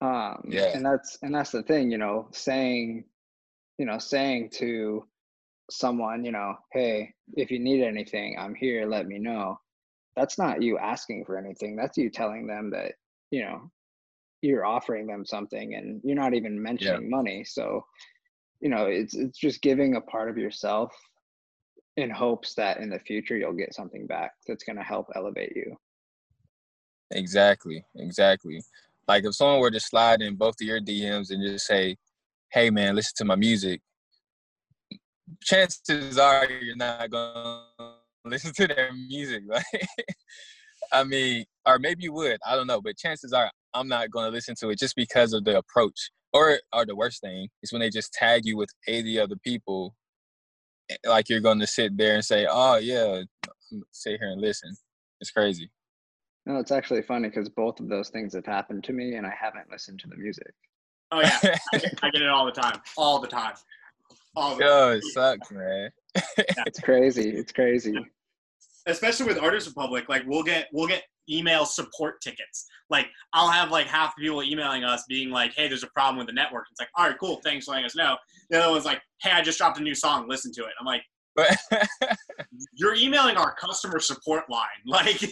Um 0.00 0.42
yeah. 0.48 0.72
and 0.74 0.84
that's 0.84 1.18
and 1.22 1.34
that's 1.34 1.50
the 1.50 1.62
thing, 1.62 1.90
you 1.90 1.98
know, 1.98 2.28
saying 2.32 3.04
you 3.78 3.86
know, 3.86 3.98
saying 3.98 4.50
to 4.50 5.04
someone, 5.70 6.24
you 6.24 6.32
know, 6.32 6.56
hey, 6.72 7.14
if 7.34 7.50
you 7.50 7.58
need 7.58 7.82
anything, 7.82 8.36
I'm 8.38 8.54
here, 8.54 8.86
let 8.86 9.06
me 9.06 9.18
know. 9.18 9.58
That's 10.20 10.36
not 10.36 10.60
you 10.60 10.76
asking 10.76 11.24
for 11.24 11.38
anything. 11.38 11.76
That's 11.76 11.96
you 11.96 12.10
telling 12.10 12.46
them 12.46 12.70
that, 12.72 12.92
you 13.30 13.42
know, 13.42 13.70
you're 14.42 14.66
offering 14.66 15.06
them 15.06 15.24
something 15.24 15.74
and 15.74 16.02
you're 16.04 16.14
not 16.14 16.34
even 16.34 16.62
mentioning 16.62 17.04
yeah. 17.04 17.08
money. 17.08 17.42
So, 17.44 17.86
you 18.60 18.68
know, 18.68 18.84
it's 18.84 19.14
it's 19.14 19.38
just 19.38 19.62
giving 19.62 19.96
a 19.96 20.00
part 20.02 20.28
of 20.28 20.36
yourself 20.36 20.92
in 21.96 22.10
hopes 22.10 22.54
that 22.54 22.80
in 22.80 22.90
the 22.90 22.98
future 22.98 23.38
you'll 23.38 23.54
get 23.54 23.74
something 23.74 24.06
back 24.06 24.32
that's 24.46 24.64
going 24.64 24.76
to 24.76 24.82
help 24.82 25.06
elevate 25.16 25.56
you. 25.56 25.74
Exactly. 27.12 27.82
Exactly. 27.96 28.62
Like 29.08 29.24
if 29.24 29.34
someone 29.34 29.60
were 29.60 29.70
to 29.70 29.80
slide 29.80 30.20
in 30.20 30.36
both 30.36 30.56
of 30.60 30.66
your 30.66 30.80
DMs 30.80 31.30
and 31.30 31.42
just 31.42 31.66
say, 31.66 31.96
"Hey 32.50 32.68
man, 32.68 32.94
listen 32.94 33.14
to 33.16 33.24
my 33.24 33.36
music." 33.36 33.80
chances 35.42 36.18
are 36.18 36.46
you're 36.50 36.76
not 36.76 37.08
gonna 37.10 37.62
listen 38.24 38.52
to 38.54 38.66
their 38.66 38.92
music. 38.92 39.42
Like, 39.50 39.64
I 40.92 41.04
mean, 41.04 41.44
or 41.66 41.78
maybe 41.78 42.04
you 42.04 42.12
would. 42.14 42.38
I 42.44 42.56
don't 42.56 42.66
know, 42.66 42.80
but 42.80 42.96
chances 42.96 43.32
are 43.32 43.50
I'm 43.74 43.86
not 43.86 44.10
gonna 44.10 44.30
listen 44.30 44.54
to 44.60 44.70
it 44.70 44.78
just 44.78 44.96
because 44.96 45.32
of 45.32 45.44
the 45.44 45.58
approach. 45.58 46.10
Or, 46.32 46.58
or 46.72 46.86
the 46.86 46.96
worst 46.96 47.20
thing 47.20 47.48
is 47.62 47.72
when 47.72 47.80
they 47.80 47.90
just 47.90 48.12
tag 48.12 48.44
you 48.44 48.56
with 48.56 48.70
80 48.86 49.18
other 49.20 49.36
people, 49.44 49.94
eh, 50.90 50.96
like 51.06 51.28
you're 51.28 51.40
gonna 51.40 51.66
sit 51.66 51.96
there 51.96 52.14
and 52.14 52.24
say, 52.24 52.46
"Oh 52.48 52.76
yeah, 52.76 53.22
sit 53.92 54.18
here 54.18 54.30
and 54.30 54.40
listen." 54.40 54.74
It's 55.20 55.30
crazy. 55.30 55.70
No, 56.46 56.58
it's 56.58 56.72
actually 56.72 57.02
funny 57.02 57.28
because 57.28 57.48
both 57.48 57.78
of 57.80 57.88
those 57.88 58.08
things 58.08 58.34
have 58.34 58.46
happened 58.46 58.84
to 58.84 58.92
me, 58.92 59.14
and 59.14 59.26
I 59.26 59.34
haven't 59.38 59.70
listened 59.70 60.00
to 60.00 60.08
the 60.08 60.16
music. 60.16 60.52
Oh 61.12 61.20
yeah, 61.20 61.56
I 62.02 62.10
get 62.10 62.22
it 62.22 62.28
all 62.28 62.46
the 62.46 62.52
time, 62.52 62.80
all 62.96 63.20
the 63.20 63.28
time. 63.28 63.54
All 64.36 64.56
the 64.56 64.64
Yo, 64.64 64.90
it 64.90 65.04
sucks, 65.12 65.50
man. 65.50 65.90
It's 66.36 66.80
crazy. 66.80 67.30
It's 67.30 67.52
crazy. 67.52 67.94
Especially 68.86 69.26
with 69.26 69.38
Artist 69.38 69.68
Republic, 69.68 70.08
like 70.08 70.22
we'll 70.26 70.42
get 70.42 70.68
we'll 70.72 70.88
get 70.88 71.04
email 71.30 71.64
support 71.64 72.20
tickets. 72.20 72.66
Like 72.88 73.06
I'll 73.32 73.50
have 73.50 73.70
like 73.70 73.86
half 73.86 74.14
the 74.16 74.22
people 74.22 74.42
emailing 74.42 74.84
us 74.84 75.04
being 75.08 75.30
like, 75.30 75.52
"Hey, 75.54 75.68
there's 75.68 75.84
a 75.84 75.88
problem 75.88 76.18
with 76.18 76.26
the 76.26 76.32
network." 76.32 76.64
It's 76.70 76.80
like, 76.80 76.88
"All 76.96 77.06
right, 77.06 77.16
cool, 77.18 77.40
thanks 77.44 77.66
for 77.66 77.72
letting 77.72 77.86
us 77.86 77.94
know." 77.94 78.16
The 78.50 78.60
other 78.60 78.72
one's 78.72 78.84
like, 78.84 79.00
"Hey, 79.20 79.30
I 79.30 79.42
just 79.42 79.58
dropped 79.58 79.78
a 79.78 79.82
new 79.82 79.94
song. 79.94 80.28
Listen 80.28 80.52
to 80.54 80.62
it." 80.62 80.72
I'm 80.80 80.86
like, 80.86 81.02
"You're 82.74 82.96
emailing 82.96 83.36
our 83.36 83.54
customer 83.54 84.00
support 84.00 84.44
line." 84.50 84.66
Like, 84.86 85.22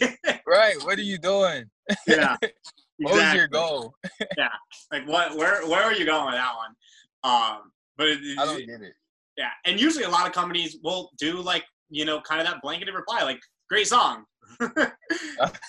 right? 0.47 0.75
What 0.83 0.97
are 0.97 1.03
you 1.03 1.17
doing? 1.17 1.65
Yeah. 2.07 2.37
what 2.99 3.13
was 3.13 3.33
your 3.33 3.47
goal? 3.47 3.93
yeah. 4.37 4.49
Like, 4.91 5.07
what? 5.07 5.35
Where? 5.35 5.67
Where 5.67 5.83
are 5.83 5.93
you 5.93 6.05
going 6.05 6.25
with 6.25 6.35
that 6.35 6.53
one? 6.55 6.75
Um, 7.23 7.71
but 7.97 8.07
it, 8.07 8.39
I 8.39 8.45
don't 8.45 8.65
get 8.65 8.81
it. 8.81 8.93
Yeah, 9.39 9.51
and 9.65 9.79
usually 9.79 10.03
a 10.03 10.09
lot 10.09 10.27
of 10.27 10.33
companies 10.33 10.77
will 10.83 11.11
do 11.17 11.41
like 11.41 11.63
you 11.89 12.03
know 12.03 12.19
kind 12.19 12.41
of 12.41 12.47
that 12.47 12.61
blanketed 12.61 12.93
reply, 12.93 13.23
like 13.23 13.39
"great 13.69 13.87
song." 13.87 14.25
and, 14.59 14.69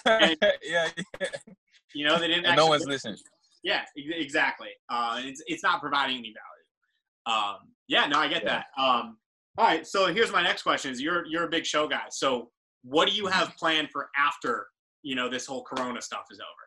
yeah, 0.42 0.56
yeah, 0.64 0.88
You 1.94 2.04
know 2.04 2.18
they 2.18 2.26
didn't. 2.26 2.56
no 2.56 2.66
one's 2.66 2.84
listening. 2.84 3.16
Yeah, 3.62 3.82
exactly. 3.94 4.70
Uh, 4.88 5.20
it's 5.24 5.40
it's 5.46 5.62
not 5.62 5.80
providing 5.80 6.16
any 6.16 6.34
value. 6.34 7.38
Um, 7.38 7.56
yeah, 7.86 8.06
no, 8.06 8.18
I 8.18 8.26
get 8.26 8.42
yeah. 8.42 8.62
that. 8.76 8.82
Um, 8.82 9.18
all 9.56 9.66
right, 9.66 9.86
so 9.86 10.12
here's 10.12 10.32
my 10.32 10.42
next 10.42 10.62
question: 10.62 10.90
Is 10.90 11.00
you're 11.00 11.24
you're 11.26 11.44
a 11.44 11.48
big 11.48 11.64
show 11.64 11.86
guy, 11.86 12.06
so 12.10 12.50
what 12.82 13.08
do 13.08 13.14
you 13.14 13.26
have 13.26 13.48
mm-hmm. 13.48 13.56
planned 13.56 13.88
for 13.92 14.08
after 14.18 14.66
you 15.04 15.14
know 15.14 15.28
this 15.28 15.46
whole 15.46 15.62
Corona 15.62 16.02
stuff 16.02 16.24
is 16.32 16.40
over? 16.40 16.66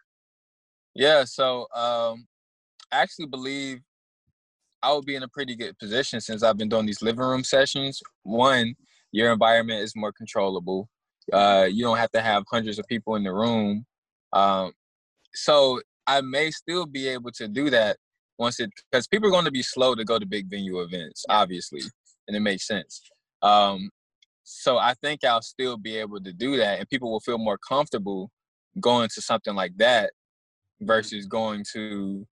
Yeah, 0.95 1.25
so 1.25 1.67
um, 1.75 2.27
I 2.93 3.01
actually 3.01 3.25
believe 3.25 3.81
I 4.83 4.93
would 4.93 5.05
be 5.05 5.15
in 5.15 5.23
a 5.23 5.27
pretty 5.27 5.55
good 5.55 5.77
position 5.79 6.19
since 6.19 6.43
I've 6.43 6.57
been 6.57 6.69
doing 6.69 6.85
these 6.85 7.01
living 7.01 7.25
room 7.25 7.43
sessions. 7.43 8.01
One, 8.23 8.75
your 9.11 9.31
environment 9.31 9.81
is 9.81 9.95
more 9.95 10.11
controllable. 10.11 10.89
Uh, 11.31 11.67
you 11.71 11.83
don't 11.83 11.97
have 11.97 12.11
to 12.11 12.21
have 12.21 12.43
hundreds 12.51 12.79
of 12.79 12.87
people 12.87 13.15
in 13.15 13.23
the 13.23 13.33
room. 13.33 13.85
Um, 14.33 14.73
so 15.33 15.79
I 16.05 16.19
may 16.21 16.51
still 16.51 16.85
be 16.85 17.07
able 17.07 17.31
to 17.31 17.47
do 17.47 17.69
that 17.69 17.97
once 18.37 18.59
it 18.59 18.71
because 18.91 19.07
people 19.07 19.29
are 19.29 19.31
going 19.31 19.45
to 19.45 19.51
be 19.51 19.61
slow 19.61 19.95
to 19.95 20.03
go 20.03 20.19
to 20.19 20.25
big 20.25 20.49
venue 20.49 20.81
events, 20.81 21.25
obviously, 21.29 21.81
and 22.27 22.35
it 22.35 22.41
makes 22.41 22.67
sense. 22.67 23.01
Um, 23.41 23.89
so 24.43 24.77
I 24.77 24.93
think 25.01 25.23
I'll 25.23 25.41
still 25.41 25.77
be 25.77 25.95
able 25.97 26.19
to 26.21 26.33
do 26.33 26.57
that, 26.57 26.79
and 26.79 26.89
people 26.89 27.09
will 27.09 27.21
feel 27.21 27.37
more 27.37 27.57
comfortable 27.57 28.29
going 28.79 29.07
to 29.13 29.21
something 29.21 29.55
like 29.55 29.77
that 29.77 30.11
versus 30.81 31.25
going 31.25 31.63
to 31.73 32.27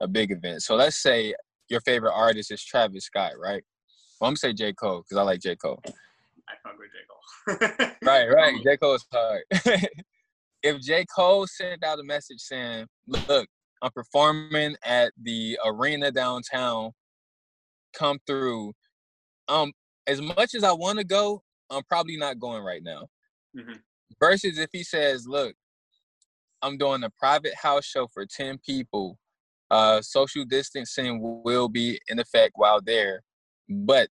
a 0.00 0.06
big 0.06 0.30
event. 0.30 0.62
So 0.62 0.76
let's 0.76 1.00
say 1.00 1.34
your 1.68 1.80
favorite 1.80 2.14
artist 2.14 2.50
is 2.52 2.64
Travis 2.64 3.04
Scott, 3.04 3.32
right? 3.38 3.62
Well, 4.20 4.28
I'm 4.28 4.32
gonna 4.32 4.36
say 4.36 4.52
J. 4.52 4.72
Cole 4.72 5.02
because 5.02 5.18
I 5.18 5.22
like 5.22 5.40
J. 5.40 5.56
Cole. 5.56 5.80
I 6.48 6.54
fuck 6.62 6.78
with 6.78 6.88
J. 6.92 7.68
Cole. 7.78 7.88
right, 8.02 8.28
right. 8.28 8.54
J. 8.64 8.76
Cole 8.76 8.94
is 8.94 9.06
hard. 9.12 9.42
if 10.62 10.80
J. 10.80 11.04
Cole 11.14 11.46
sent 11.46 11.84
out 11.84 12.00
a 12.00 12.04
message 12.04 12.40
saying, 12.40 12.86
look, 13.06 13.48
I'm 13.82 13.90
performing 13.92 14.76
at 14.84 15.12
the 15.20 15.58
arena 15.64 16.10
downtown, 16.10 16.92
come 17.92 18.18
through. 18.26 18.72
Um, 19.48 19.72
as 20.06 20.20
much 20.20 20.54
as 20.54 20.64
I 20.64 20.72
want 20.72 20.98
to 20.98 21.04
go, 21.04 21.42
I'm 21.70 21.82
probably 21.84 22.16
not 22.16 22.38
going 22.38 22.62
right 22.62 22.82
now. 22.82 23.06
Mm-hmm. 23.56 23.74
Versus 24.20 24.58
if 24.58 24.70
he 24.72 24.82
says, 24.82 25.26
look, 25.26 25.54
I'm 26.62 26.78
doing 26.78 27.04
a 27.04 27.10
private 27.10 27.54
house 27.54 27.84
show 27.84 28.08
for 28.12 28.24
10 28.24 28.58
people 28.64 29.18
uh, 29.70 30.00
social 30.02 30.44
distancing 30.44 31.42
will 31.44 31.68
be 31.68 32.00
in 32.08 32.18
effect 32.18 32.52
while 32.54 32.80
there, 32.80 33.22
but 33.68 34.08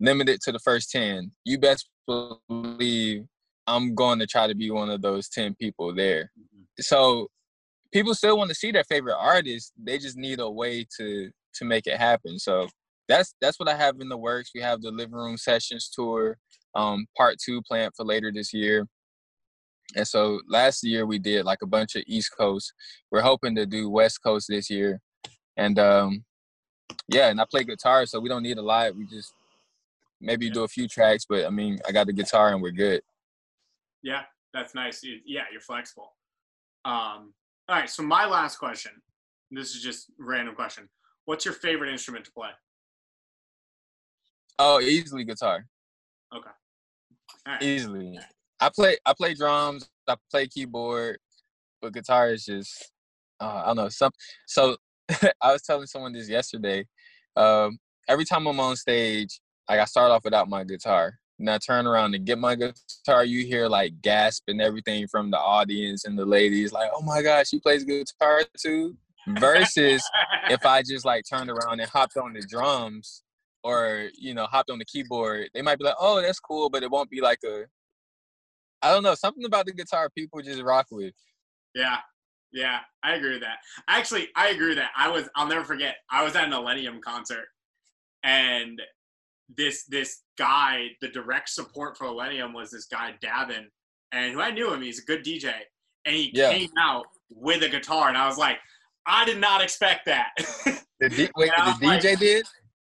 limited 0.00 0.40
to 0.42 0.52
the 0.52 0.58
first 0.58 0.90
10. 0.90 1.30
You 1.44 1.58
best 1.58 1.88
believe 2.06 3.24
I'm 3.66 3.94
going 3.94 4.18
to 4.18 4.26
try 4.26 4.46
to 4.46 4.54
be 4.54 4.70
one 4.70 4.90
of 4.90 5.02
those 5.02 5.28
10 5.28 5.54
people 5.54 5.94
there. 5.94 6.30
Mm-hmm. 6.38 6.62
So 6.80 7.28
people 7.92 8.14
still 8.14 8.36
want 8.36 8.48
to 8.48 8.54
see 8.54 8.72
their 8.72 8.84
favorite 8.84 9.16
artist. 9.18 9.72
They 9.76 9.98
just 9.98 10.16
need 10.16 10.40
a 10.40 10.50
way 10.50 10.86
to 10.98 11.30
to 11.56 11.64
make 11.66 11.86
it 11.86 11.98
happen. 11.98 12.38
So 12.38 12.68
that's 13.08 13.34
that's 13.40 13.58
what 13.60 13.68
I 13.68 13.76
have 13.76 14.00
in 14.00 14.08
the 14.08 14.16
works. 14.16 14.50
We 14.54 14.62
have 14.62 14.80
the 14.80 14.90
living 14.90 15.14
room 15.14 15.36
sessions 15.36 15.90
tour, 15.94 16.38
um, 16.74 17.06
part 17.16 17.36
two 17.44 17.62
planned 17.62 17.92
for 17.96 18.04
later 18.04 18.32
this 18.32 18.52
year. 18.52 18.86
And 19.94 20.06
so 20.06 20.40
last 20.48 20.84
year 20.84 21.06
we 21.06 21.18
did 21.18 21.44
like 21.44 21.62
a 21.62 21.66
bunch 21.66 21.96
of 21.96 22.04
East 22.06 22.32
Coast. 22.36 22.72
We're 23.10 23.22
hoping 23.22 23.54
to 23.56 23.66
do 23.66 23.90
West 23.90 24.22
Coast 24.22 24.46
this 24.48 24.70
year. 24.70 25.00
And 25.56 25.78
um, 25.78 26.24
yeah, 27.08 27.28
and 27.28 27.40
I 27.40 27.44
play 27.50 27.64
guitar, 27.64 28.06
so 28.06 28.20
we 28.20 28.28
don't 28.28 28.42
need 28.42 28.58
a 28.58 28.62
lot. 28.62 28.96
We 28.96 29.06
just 29.06 29.34
maybe 30.20 30.48
do 30.48 30.64
a 30.64 30.68
few 30.68 30.88
tracks, 30.88 31.26
but 31.28 31.44
I 31.44 31.50
mean, 31.50 31.78
I 31.86 31.92
got 31.92 32.06
the 32.06 32.12
guitar 32.12 32.52
and 32.52 32.62
we're 32.62 32.70
good. 32.70 33.02
Yeah, 34.02 34.22
that's 34.54 34.74
nice. 34.74 35.02
Yeah, 35.26 35.42
you're 35.50 35.60
flexible. 35.60 36.14
Um, 36.84 37.34
all 37.68 37.76
right, 37.76 37.90
so 37.90 38.02
my 38.02 38.26
last 38.26 38.56
question. 38.58 38.92
This 39.50 39.74
is 39.74 39.82
just 39.82 40.10
random 40.18 40.54
question. 40.54 40.88
What's 41.26 41.44
your 41.44 41.54
favorite 41.54 41.90
instrument 41.90 42.24
to 42.24 42.32
play? 42.32 42.48
Oh, 44.58 44.80
easily 44.80 45.24
guitar. 45.24 45.66
Okay. 46.34 47.64
Easily. 47.64 48.18
I 48.62 48.70
play 48.72 48.96
I 49.04 49.12
play 49.12 49.34
drums, 49.34 49.88
I 50.08 50.14
play 50.30 50.46
keyboard, 50.46 51.18
but 51.80 51.92
guitar 51.92 52.32
is 52.32 52.44
just 52.44 52.92
uh, 53.40 53.62
I 53.64 53.66
don't 53.66 53.76
know, 53.76 53.88
some 53.88 54.12
so 54.46 54.76
I 55.42 55.52
was 55.52 55.62
telling 55.62 55.86
someone 55.86 56.12
this 56.12 56.28
yesterday. 56.28 56.86
Um, 57.36 57.78
every 58.08 58.24
time 58.24 58.46
I'm 58.46 58.60
on 58.60 58.76
stage, 58.76 59.40
like 59.68 59.80
I 59.80 59.84
start 59.84 60.12
off 60.12 60.22
without 60.24 60.48
my 60.48 60.62
guitar. 60.62 61.18
And 61.40 61.50
I 61.50 61.58
turn 61.58 61.88
around 61.88 62.14
and 62.14 62.24
get 62.24 62.38
my 62.38 62.54
guitar, 62.54 63.24
you 63.24 63.44
hear 63.44 63.66
like 63.66 64.00
gasp 64.00 64.44
and 64.46 64.60
everything 64.60 65.08
from 65.08 65.32
the 65.32 65.38
audience 65.38 66.04
and 66.04 66.16
the 66.16 66.24
ladies, 66.24 66.72
like, 66.72 66.90
oh 66.94 67.02
my 67.02 67.20
gosh, 67.20 67.48
she 67.48 67.58
plays 67.58 67.82
guitar 67.82 68.42
too. 68.56 68.96
Versus 69.40 70.08
if 70.50 70.64
I 70.64 70.82
just 70.88 71.04
like 71.04 71.24
turned 71.28 71.50
around 71.50 71.80
and 71.80 71.90
hopped 71.90 72.16
on 72.16 72.32
the 72.32 72.42
drums 72.42 73.24
or, 73.64 74.08
you 74.16 74.34
know, 74.34 74.44
hopped 74.44 74.70
on 74.70 74.78
the 74.78 74.84
keyboard, 74.84 75.48
they 75.52 75.62
might 75.62 75.80
be 75.80 75.84
like, 75.84 75.96
oh, 75.98 76.22
that's 76.22 76.38
cool, 76.38 76.70
but 76.70 76.84
it 76.84 76.90
won't 76.92 77.10
be 77.10 77.20
like 77.20 77.40
a 77.44 77.64
I 78.82 78.92
don't 78.92 79.02
know, 79.02 79.14
something 79.14 79.44
about 79.44 79.66
the 79.66 79.72
guitar 79.72 80.10
people 80.16 80.40
just 80.40 80.62
rock 80.62 80.86
with. 80.90 81.14
Yeah. 81.74 81.98
Yeah, 82.54 82.80
I 83.02 83.14
agree 83.14 83.32
with 83.32 83.40
that. 83.40 83.58
Actually, 83.88 84.28
I 84.36 84.50
agree 84.50 84.68
with 84.68 84.76
that. 84.76 84.90
I 84.94 85.08
was 85.08 85.26
I'll 85.34 85.48
never 85.48 85.64
forget. 85.64 85.96
I 86.10 86.22
was 86.22 86.36
at 86.36 86.44
an 86.44 86.50
Illenium 86.50 87.00
concert 87.00 87.46
and 88.22 88.80
this 89.56 89.84
this 89.84 90.22
guy, 90.38 90.88
the 91.00 91.08
direct 91.08 91.48
support 91.48 91.96
for 91.96 92.06
Illenium 92.06 92.54
was 92.54 92.70
this 92.70 92.86
guy 92.86 93.14
Dabin, 93.22 93.66
and 94.12 94.32
who 94.32 94.40
I 94.40 94.50
knew 94.50 94.72
him. 94.72 94.82
He's 94.82 95.00
a 95.00 95.04
good 95.04 95.24
DJ, 95.24 95.52
and 96.04 96.14
he 96.14 96.30
yeah. 96.34 96.50
came 96.50 96.70
out 96.78 97.06
with 97.30 97.62
a 97.62 97.68
guitar, 97.68 98.08
and 98.08 98.16
I 98.16 98.26
was 98.26 98.38
like, 98.38 98.58
I 99.06 99.24
did 99.24 99.38
not 99.38 99.62
expect 99.62 100.06
that. 100.06 100.30
the 101.00 101.08
D- 101.08 101.30
wait, 101.36 101.50
the 101.56 101.86
DJ 101.86 102.18
did? 102.18 102.46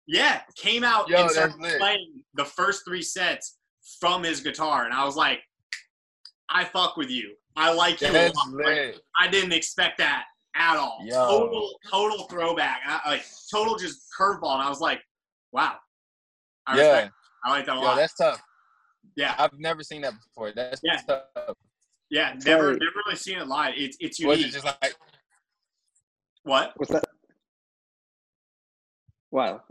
Yeah, 0.07 0.41
came 0.57 0.83
out 0.83 1.09
Yo, 1.09 1.21
and 1.21 1.31
started 1.31 1.57
playing 1.79 2.23
the 2.33 2.45
first 2.45 2.83
three 2.85 3.01
sets 3.01 3.57
from 3.99 4.23
his 4.23 4.41
guitar, 4.41 4.85
and 4.85 4.93
I 4.93 5.05
was 5.05 5.15
like, 5.15 5.39
I 6.49 6.65
fuck 6.65 6.97
with 6.97 7.09
you. 7.09 7.33
I 7.55 7.71
like 7.73 8.01
you 8.01 8.11
That's 8.11 8.35
a 8.35 8.49
lot. 8.49 8.65
Like, 8.65 8.95
I 9.19 9.27
didn't 9.27 9.53
expect 9.53 9.97
that 9.99 10.25
at 10.55 10.77
all. 10.77 10.99
Yo. 11.03 11.13
Total, 11.13 11.69
total 11.89 12.27
throwback. 12.27 12.81
I, 12.85 13.11
like 13.11 13.25
total 13.51 13.77
just 13.77 14.07
curveball, 14.19 14.53
and 14.53 14.61
I 14.61 14.69
was 14.69 14.79
like, 14.79 15.01
wow. 15.51 15.75
I 16.65 16.77
yeah, 16.77 16.91
respect. 16.91 17.13
I 17.45 17.49
like 17.51 17.65
that 17.65 17.75
a 17.75 17.79
Yo, 17.79 17.85
lot. 17.85 17.95
That's 17.97 18.13
tough. 18.15 18.41
Yeah, 19.15 19.35
I've 19.37 19.57
never 19.59 19.83
seen 19.83 20.01
that 20.01 20.13
before. 20.13 20.51
That's 20.55 20.81
yeah. 20.83 20.99
tough. 21.07 21.55
Yeah, 22.09 22.35
never, 22.45 22.71
never 22.71 22.91
really 23.05 23.15
seen 23.15 23.37
it 23.37 23.47
live. 23.47 23.73
It's 23.75 23.97
it's 23.99 24.19
unique. 24.19 24.37
Was 24.37 24.45
it 24.45 24.51
just 24.51 24.65
like 24.65 24.95
what? 26.43 26.73
What's 26.75 26.91
that? 26.91 27.03
Wow, 29.31 29.61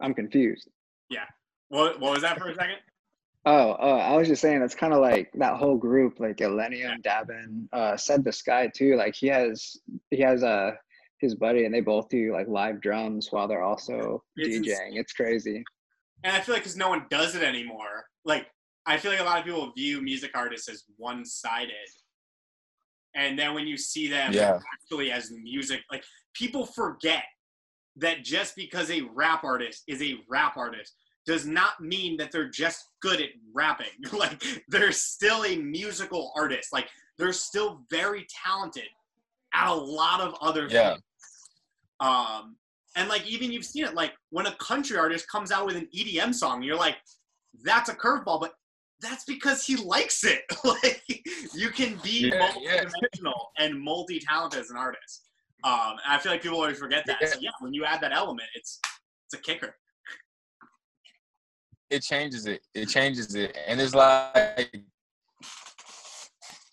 I'm 0.00 0.14
confused. 0.14 0.68
Yeah. 1.08 1.24
What 1.68 2.00
What 2.00 2.12
was 2.12 2.22
that 2.22 2.38
for 2.38 2.48
a 2.48 2.54
second? 2.54 2.76
Oh, 3.44 3.76
oh, 3.78 3.96
I 3.96 4.16
was 4.16 4.28
just 4.28 4.42
saying 4.42 4.62
it's 4.62 4.74
kind 4.74 4.92
of 4.92 5.00
like 5.00 5.30
that 5.34 5.56
whole 5.56 5.76
group, 5.76 6.20
like 6.20 6.38
Illenium, 6.38 7.02
Dabin, 7.02 7.68
uh, 7.72 7.96
Said 7.96 8.24
the 8.24 8.32
Sky 8.32 8.70
too. 8.74 8.96
Like 8.96 9.14
he 9.14 9.28
has, 9.28 9.76
he 10.10 10.20
has 10.20 10.42
a 10.42 10.48
uh, 10.48 10.70
his 11.20 11.34
buddy, 11.34 11.64
and 11.64 11.74
they 11.74 11.80
both 11.80 12.08
do 12.08 12.32
like 12.32 12.48
live 12.48 12.80
drums 12.80 13.28
while 13.30 13.48
they're 13.48 13.62
also 13.62 14.22
it's 14.36 14.48
DJing. 14.48 14.58
Insane. 14.58 14.92
It's 14.96 15.12
crazy. 15.12 15.64
And 16.24 16.36
I 16.36 16.40
feel 16.40 16.54
like 16.54 16.64
because 16.64 16.76
no 16.76 16.88
one 16.88 17.06
does 17.10 17.34
it 17.34 17.42
anymore, 17.42 18.06
like 18.24 18.46
I 18.86 18.96
feel 18.96 19.12
like 19.12 19.20
a 19.20 19.24
lot 19.24 19.38
of 19.38 19.44
people 19.44 19.72
view 19.76 20.00
music 20.02 20.32
artists 20.34 20.68
as 20.68 20.84
one-sided, 20.96 21.72
and 23.14 23.38
then 23.38 23.54
when 23.54 23.66
you 23.66 23.76
see 23.76 24.08
them 24.08 24.32
yeah. 24.32 24.58
actually 24.74 25.10
as 25.12 25.30
music, 25.30 25.80
like 25.90 26.04
people 26.34 26.66
forget 26.66 27.24
that 27.96 28.22
just 28.24 28.56
because 28.56 28.90
a 28.90 29.02
rap 29.14 29.44
artist 29.44 29.82
is 29.88 30.02
a 30.02 30.16
rap 30.28 30.56
artist 30.56 30.94
does 31.28 31.46
not 31.46 31.78
mean 31.78 32.16
that 32.16 32.32
they're 32.32 32.48
just 32.48 32.88
good 33.02 33.20
at 33.20 33.28
rapping. 33.52 33.86
like 34.12 34.42
they're 34.68 34.92
still 34.92 35.44
a 35.44 35.56
musical 35.56 36.32
artist. 36.34 36.72
Like 36.72 36.88
they're 37.18 37.34
still 37.34 37.84
very 37.90 38.26
talented 38.44 38.88
at 39.52 39.70
a 39.70 39.74
lot 39.74 40.22
of 40.22 40.34
other 40.40 40.66
yeah. 40.70 40.92
things. 40.92 41.02
Um, 42.00 42.56
and 42.96 43.10
like 43.10 43.26
even 43.26 43.52
you've 43.52 43.66
seen 43.66 43.84
it, 43.84 43.94
like 43.94 44.12
when 44.30 44.46
a 44.46 44.54
country 44.54 44.96
artist 44.96 45.30
comes 45.30 45.52
out 45.52 45.66
with 45.66 45.76
an 45.76 45.86
EDM 45.94 46.34
song, 46.34 46.62
you're 46.62 46.76
like, 46.76 46.96
that's 47.62 47.90
a 47.90 47.94
curveball, 47.94 48.40
but 48.40 48.54
that's 49.02 49.24
because 49.24 49.62
he 49.62 49.76
likes 49.76 50.24
it. 50.24 50.40
like 50.64 51.02
you 51.54 51.68
can 51.68 52.00
be 52.02 52.30
yeah, 52.30 52.38
multi-dimensional 52.38 53.50
yeah. 53.58 53.66
and 53.66 53.78
multi-talented 53.78 54.60
as 54.60 54.70
an 54.70 54.78
artist. 54.78 55.28
Um, 55.62 55.92
and 56.04 56.14
I 56.14 56.18
feel 56.18 56.32
like 56.32 56.40
people 56.40 56.56
always 56.58 56.78
forget 56.78 57.04
that. 57.06 57.18
Yeah. 57.20 57.28
So 57.28 57.38
yeah, 57.42 57.50
when 57.60 57.74
you 57.74 57.84
add 57.84 58.00
that 58.00 58.12
element, 58.12 58.48
it's 58.54 58.80
it's 59.26 59.34
a 59.34 59.42
kicker 59.42 59.74
it 61.90 62.02
changes 62.02 62.46
it. 62.46 62.60
It 62.74 62.88
changes 62.88 63.34
it, 63.34 63.56
and 63.66 63.80
it's 63.80 63.94
like 63.94 64.82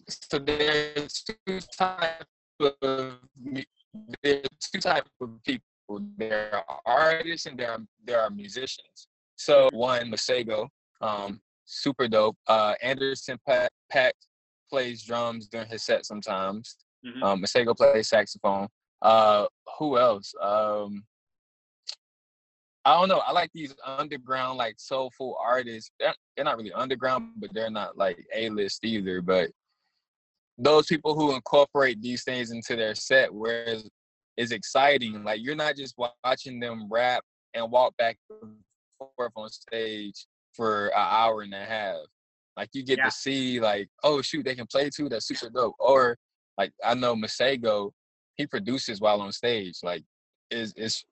so. 0.09 0.39
There's 0.39 1.23
two 1.23 1.59
types 1.77 2.25
of 2.61 3.19
there's 4.23 4.47
two 4.73 4.79
types 4.79 5.09
of 5.21 5.29
people. 5.43 5.65
There 6.17 6.63
are 6.67 6.79
artists 6.85 7.45
and 7.45 7.57
there 7.57 7.71
are 7.71 7.81
there 8.03 8.21
are 8.21 8.29
musicians. 8.29 9.07
So 9.35 9.69
one 9.73 10.11
Masego, 10.11 10.67
um, 11.01 11.41
super 11.65 12.07
dope. 12.07 12.37
Uh, 12.47 12.73
Anderson 12.81 13.37
.Paak, 13.47 14.11
plays 14.69 15.03
drums 15.03 15.47
during 15.47 15.69
his 15.69 15.83
set 15.83 16.05
sometimes. 16.05 16.77
Mm-hmm. 17.05 17.23
Um, 17.23 17.41
Masego 17.41 17.75
plays 17.75 18.09
saxophone. 18.09 18.67
Uh, 19.01 19.45
who 19.77 19.97
else? 19.97 20.33
Um, 20.41 21.03
I 22.85 22.99
don't 22.99 23.09
know. 23.09 23.21
I 23.25 23.31
like 23.31 23.49
these 23.53 23.73
underground, 23.83 24.57
like 24.57 24.75
soulful 24.77 25.37
artists. 25.43 25.91
They're, 25.99 26.13
they're 26.35 26.45
not 26.45 26.57
really 26.57 26.71
underground, 26.71 27.31
but 27.37 27.51
they're 27.53 27.71
not 27.71 27.97
like 27.97 28.23
A 28.33 28.49
list 28.49 28.85
either. 28.85 29.21
But 29.21 29.49
those 30.57 30.85
people 30.85 31.15
who 31.15 31.33
incorporate 31.33 31.99
these 32.01 32.23
things 32.23 32.51
into 32.51 32.75
their 32.75 32.93
set, 32.93 33.33
whereas 33.33 33.89
is 34.37 34.51
exciting. 34.51 35.23
Like 35.23 35.39
you're 35.41 35.55
not 35.55 35.75
just 35.75 35.95
watching 36.23 36.59
them 36.59 36.87
rap 36.89 37.23
and 37.53 37.71
walk 37.71 37.95
back 37.97 38.17
and 38.41 38.55
forth 39.17 39.31
on 39.35 39.49
stage 39.49 40.25
for 40.53 40.87
an 40.87 40.93
hour 40.97 41.41
and 41.41 41.53
a 41.53 41.65
half. 41.65 41.97
Like 42.55 42.69
you 42.73 42.83
get 42.83 42.99
yeah. 42.99 43.05
to 43.05 43.11
see, 43.11 43.59
like, 43.59 43.89
oh 44.03 44.21
shoot, 44.21 44.45
they 44.45 44.55
can 44.55 44.67
play 44.67 44.89
too. 44.89 45.09
That's 45.09 45.27
super 45.27 45.49
dope. 45.49 45.75
Or 45.79 46.17
like 46.57 46.71
I 46.83 46.93
know 46.93 47.15
Masego, 47.15 47.91
he 48.35 48.45
produces 48.45 49.01
while 49.01 49.21
on 49.21 49.31
stage. 49.31 49.79
Like, 49.83 50.03
is 50.51 50.73
is 50.77 51.03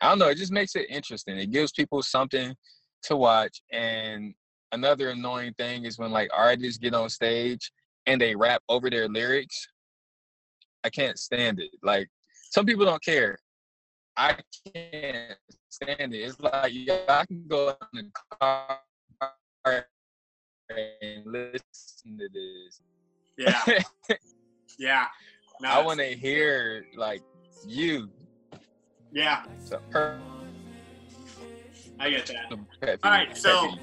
I 0.00 0.08
don't 0.08 0.18
know. 0.18 0.28
It 0.28 0.38
just 0.38 0.52
makes 0.52 0.74
it 0.74 0.86
interesting. 0.90 1.38
It 1.38 1.50
gives 1.50 1.72
people 1.72 2.02
something 2.02 2.54
to 3.04 3.16
watch. 3.16 3.62
And 3.72 4.34
another 4.72 5.10
annoying 5.10 5.54
thing 5.54 5.84
is 5.84 5.98
when 5.98 6.10
like 6.10 6.30
artists 6.34 6.78
get 6.78 6.94
on 6.94 7.08
stage 7.08 7.70
and 8.06 8.20
they 8.20 8.34
rap 8.34 8.62
over 8.68 8.90
their 8.90 9.08
lyrics. 9.08 9.68
I 10.84 10.90
can't 10.90 11.18
stand 11.18 11.60
it. 11.60 11.70
Like 11.82 12.08
some 12.50 12.66
people 12.66 12.84
don't 12.84 13.02
care. 13.04 13.38
I 14.16 14.36
can't 14.74 15.38
stand 15.68 16.14
it. 16.14 16.18
It's 16.18 16.40
like 16.40 16.72
yeah, 16.74 16.98
I 17.08 17.24
can 17.24 17.44
go 17.46 17.74
in 17.94 18.06
the 18.06 18.10
car 18.40 18.78
and 20.70 21.26
listen 21.26 22.18
to 22.18 22.28
this. 22.28 22.80
Yeah. 23.38 24.16
yeah. 24.78 25.06
No, 25.60 25.68
I 25.68 25.82
want 25.82 26.00
to 26.00 26.06
hear 26.06 26.84
like 26.96 27.22
you 27.66 28.10
yeah. 29.12 29.44
So, 29.58 29.80
I 32.02 32.10
get 32.10 32.26
that. 32.26 32.98
All 33.04 33.10
right, 33.10 33.36
so 33.36 33.74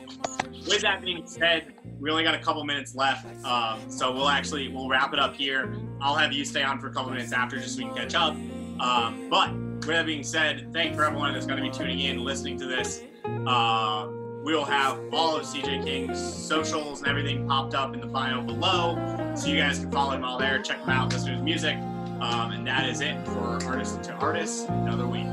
with 0.67 0.81
that 0.81 1.01
being 1.01 1.25
said, 1.25 1.73
we 1.99 2.11
only 2.11 2.23
got 2.23 2.35
a 2.35 2.39
couple 2.39 2.63
minutes 2.65 2.95
left, 2.95 3.25
um, 3.45 3.79
so 3.89 4.11
we'll 4.11 4.29
actually 4.29 4.67
we'll 4.67 4.89
wrap 4.89 5.13
it 5.13 5.19
up 5.19 5.35
here. 5.35 5.73
I'll 6.01 6.15
have 6.15 6.33
you 6.33 6.43
stay 6.43 6.63
on 6.63 6.79
for 6.79 6.87
a 6.87 6.93
couple 6.93 7.11
minutes 7.11 7.31
after, 7.31 7.57
just 7.57 7.75
so 7.75 7.79
we 7.79 7.85
can 7.85 7.95
catch 7.95 8.15
up. 8.15 8.33
Um, 8.81 9.29
but 9.29 9.53
with 9.53 9.87
that 9.87 10.05
being 10.05 10.23
said, 10.23 10.73
thank 10.73 10.95
for 10.95 11.05
everyone 11.05 11.33
that's 11.33 11.45
going 11.45 11.63
to 11.63 11.69
be 11.69 11.75
tuning 11.75 11.99
in, 11.99 12.17
and 12.17 12.21
listening 12.21 12.57
to 12.59 12.65
this. 12.65 13.03
Uh, 13.25 14.09
we 14.43 14.53
will 14.53 14.65
have 14.65 14.99
all 15.13 15.35
of 15.35 15.43
CJ 15.43 15.85
King's 15.85 16.17
socials 16.19 16.99
and 16.99 17.07
everything 17.07 17.47
popped 17.47 17.75
up 17.75 17.93
in 17.93 18.01
the 18.01 18.07
bio 18.07 18.41
below, 18.41 19.33
so 19.35 19.47
you 19.47 19.57
guys 19.57 19.79
can 19.79 19.91
follow 19.91 20.11
him 20.11 20.23
all 20.23 20.37
there, 20.37 20.61
check 20.61 20.79
him 20.79 20.89
out, 20.89 21.13
listen 21.13 21.27
to 21.27 21.33
his 21.35 21.41
music. 21.41 21.77
Um, 22.21 22.51
and 22.51 22.67
that 22.67 22.89
is 22.89 22.99
it 23.01 23.25
for 23.25 23.63
Artist 23.65 24.03
to 24.03 24.13
Artist, 24.13 24.67
another 24.69 25.07
week. 25.07 25.27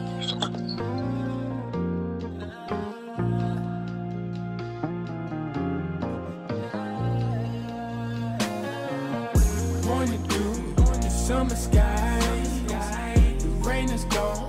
Summer 11.27 11.57
the 13.41 13.49
rain 13.69 13.91
is 13.91 14.05
gone, 14.05 14.46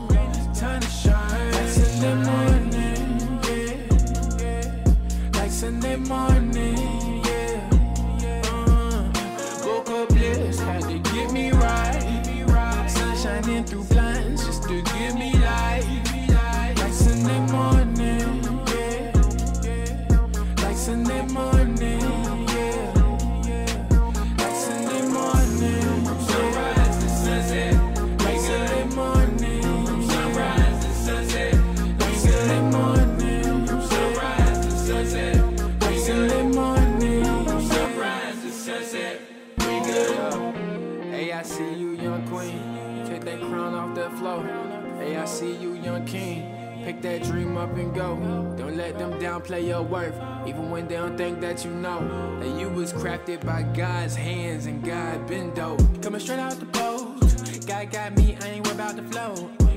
come 47.58 47.72
up 47.72 47.78
and 47.78 47.94
go. 47.94 48.16
Don't 48.58 48.76
let 48.76 48.98
them 48.98 49.14
downplay 49.14 49.68
your 49.68 49.82
worth, 49.82 50.16
even 50.46 50.70
when 50.70 50.88
they 50.88 50.96
don't 50.96 51.18
think 51.18 51.40
that 51.42 51.64
you 51.64 51.72
know. 51.72 52.00
That 52.40 52.60
you 52.60 52.70
was 52.70 52.94
crafted 52.94 53.46
by 53.46 53.64
God's 53.64 54.16
hands 54.16 54.66
and 54.66 54.84
God 54.84 55.28
been 55.28 55.54
dope. 55.54 55.82
Coming 56.02 56.20
straight 56.20 56.40
out 56.40 56.60
the 56.60 56.66
post. 56.68 57.68
God 57.68 57.92
got 57.92 58.16
me, 58.18 58.38
I 58.42 58.48
ain't 58.48 58.66
worried 58.66 58.80
about 58.80 58.96
the 58.96 59.04
flow. 59.04 59.34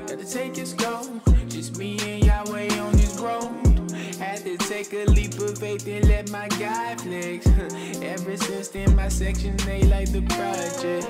Got 0.07 0.19
to 0.19 0.25
take 0.25 0.57
it 0.57 0.67
slow. 0.67 1.21
Just 1.47 1.77
me 1.77 1.97
and 1.99 2.23
Yahweh 2.23 2.79
on 2.79 2.91
this 2.93 3.17
road. 3.19 3.49
Had 4.19 4.43
to 4.43 4.57
take 4.57 4.93
a 4.93 5.05
leap 5.05 5.39
of 5.39 5.57
faith 5.57 5.87
and 5.87 6.07
let 6.07 6.29
my 6.29 6.47
guy 6.49 6.95
flex. 6.97 7.47
Ever 8.01 8.37
since 8.37 8.67
then, 8.69 8.95
my 8.95 9.09
section 9.09 9.57
they 9.57 9.83
like 9.83 10.11
the 10.11 10.21
project. 10.21 11.07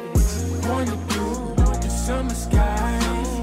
Wanna 0.68 0.96
the 1.82 1.90
summer 1.90 2.34
skies. 2.34 3.41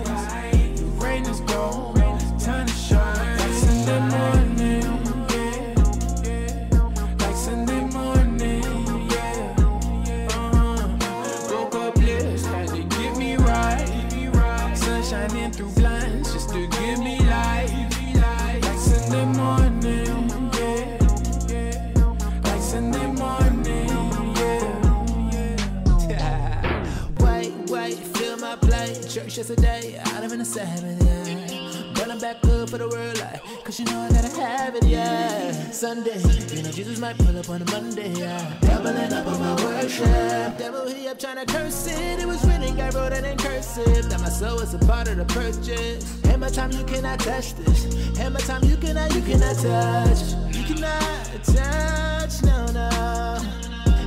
Yesterday, 29.39 29.97
out 30.05 30.25
of 30.25 30.33
in 30.33 30.41
the 30.41 30.45
seven, 30.45 30.99
yeah. 31.07 31.69
I'm 32.11 32.19
back 32.19 32.45
up 32.47 32.71
for 32.71 32.79
the 32.79 32.89
world, 32.89 33.21
like, 33.21 33.41
cause 33.65 33.79
you 33.79 33.85
know 33.85 34.01
I 34.01 34.09
gotta 34.09 34.41
have 34.41 34.75
it, 34.75 34.85
yeah. 34.85 35.53
Sunday, 35.71 36.19
you 36.53 36.63
know 36.63 36.73
Jesus 36.73 36.99
might 36.99 37.17
pull 37.19 37.39
up 37.39 37.49
on 37.49 37.63
a 37.63 37.65
Monday, 37.67 38.13
yeah. 38.15 38.59
Doubling 38.63 39.13
up 39.13 39.27
on 39.27 39.39
my 39.39 39.55
worship. 39.63 40.59
Devil, 40.59 40.89
he 40.89 41.07
up 41.07 41.21
trying 41.21 41.37
to 41.37 41.47
curse 41.47 41.87
it. 41.87 42.19
It 42.19 42.27
was 42.27 42.45
written, 42.47 42.81
I 42.81 42.91
wrote 42.91 43.13
it 43.13 43.25
in 43.25 43.39
cursive. 43.39 44.09
That 44.09 44.21
my 44.21 44.29
soul 44.29 44.59
is 44.59 44.75
a 44.75 44.79
part 44.79 45.07
of 45.07 45.19
the 45.19 45.27
purchase. 45.27 46.25
And 46.25 46.41
my 46.41 46.49
time, 46.49 46.73
you 46.73 46.83
cannot 46.85 47.21
touch 47.21 47.55
this. 47.55 48.19
And 48.19 48.35
my 48.35 48.41
time, 48.41 48.65
you 48.65 48.77
cannot, 48.77 49.15
you 49.15 49.21
cannot 49.21 49.55
touch. 49.55 50.33
You 50.57 50.65
cannot 50.65 51.45
touch, 51.45 52.43
no, 52.43 52.67
no. 52.73 53.39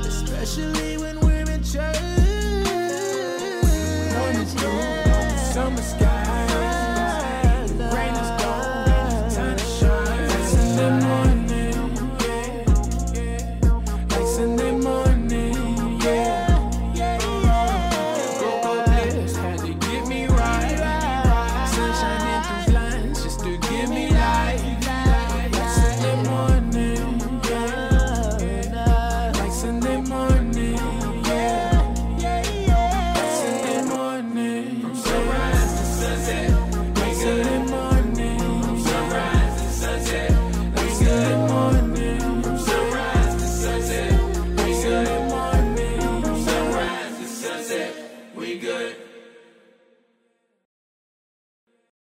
Especially 0.02 0.98
when 0.98 1.20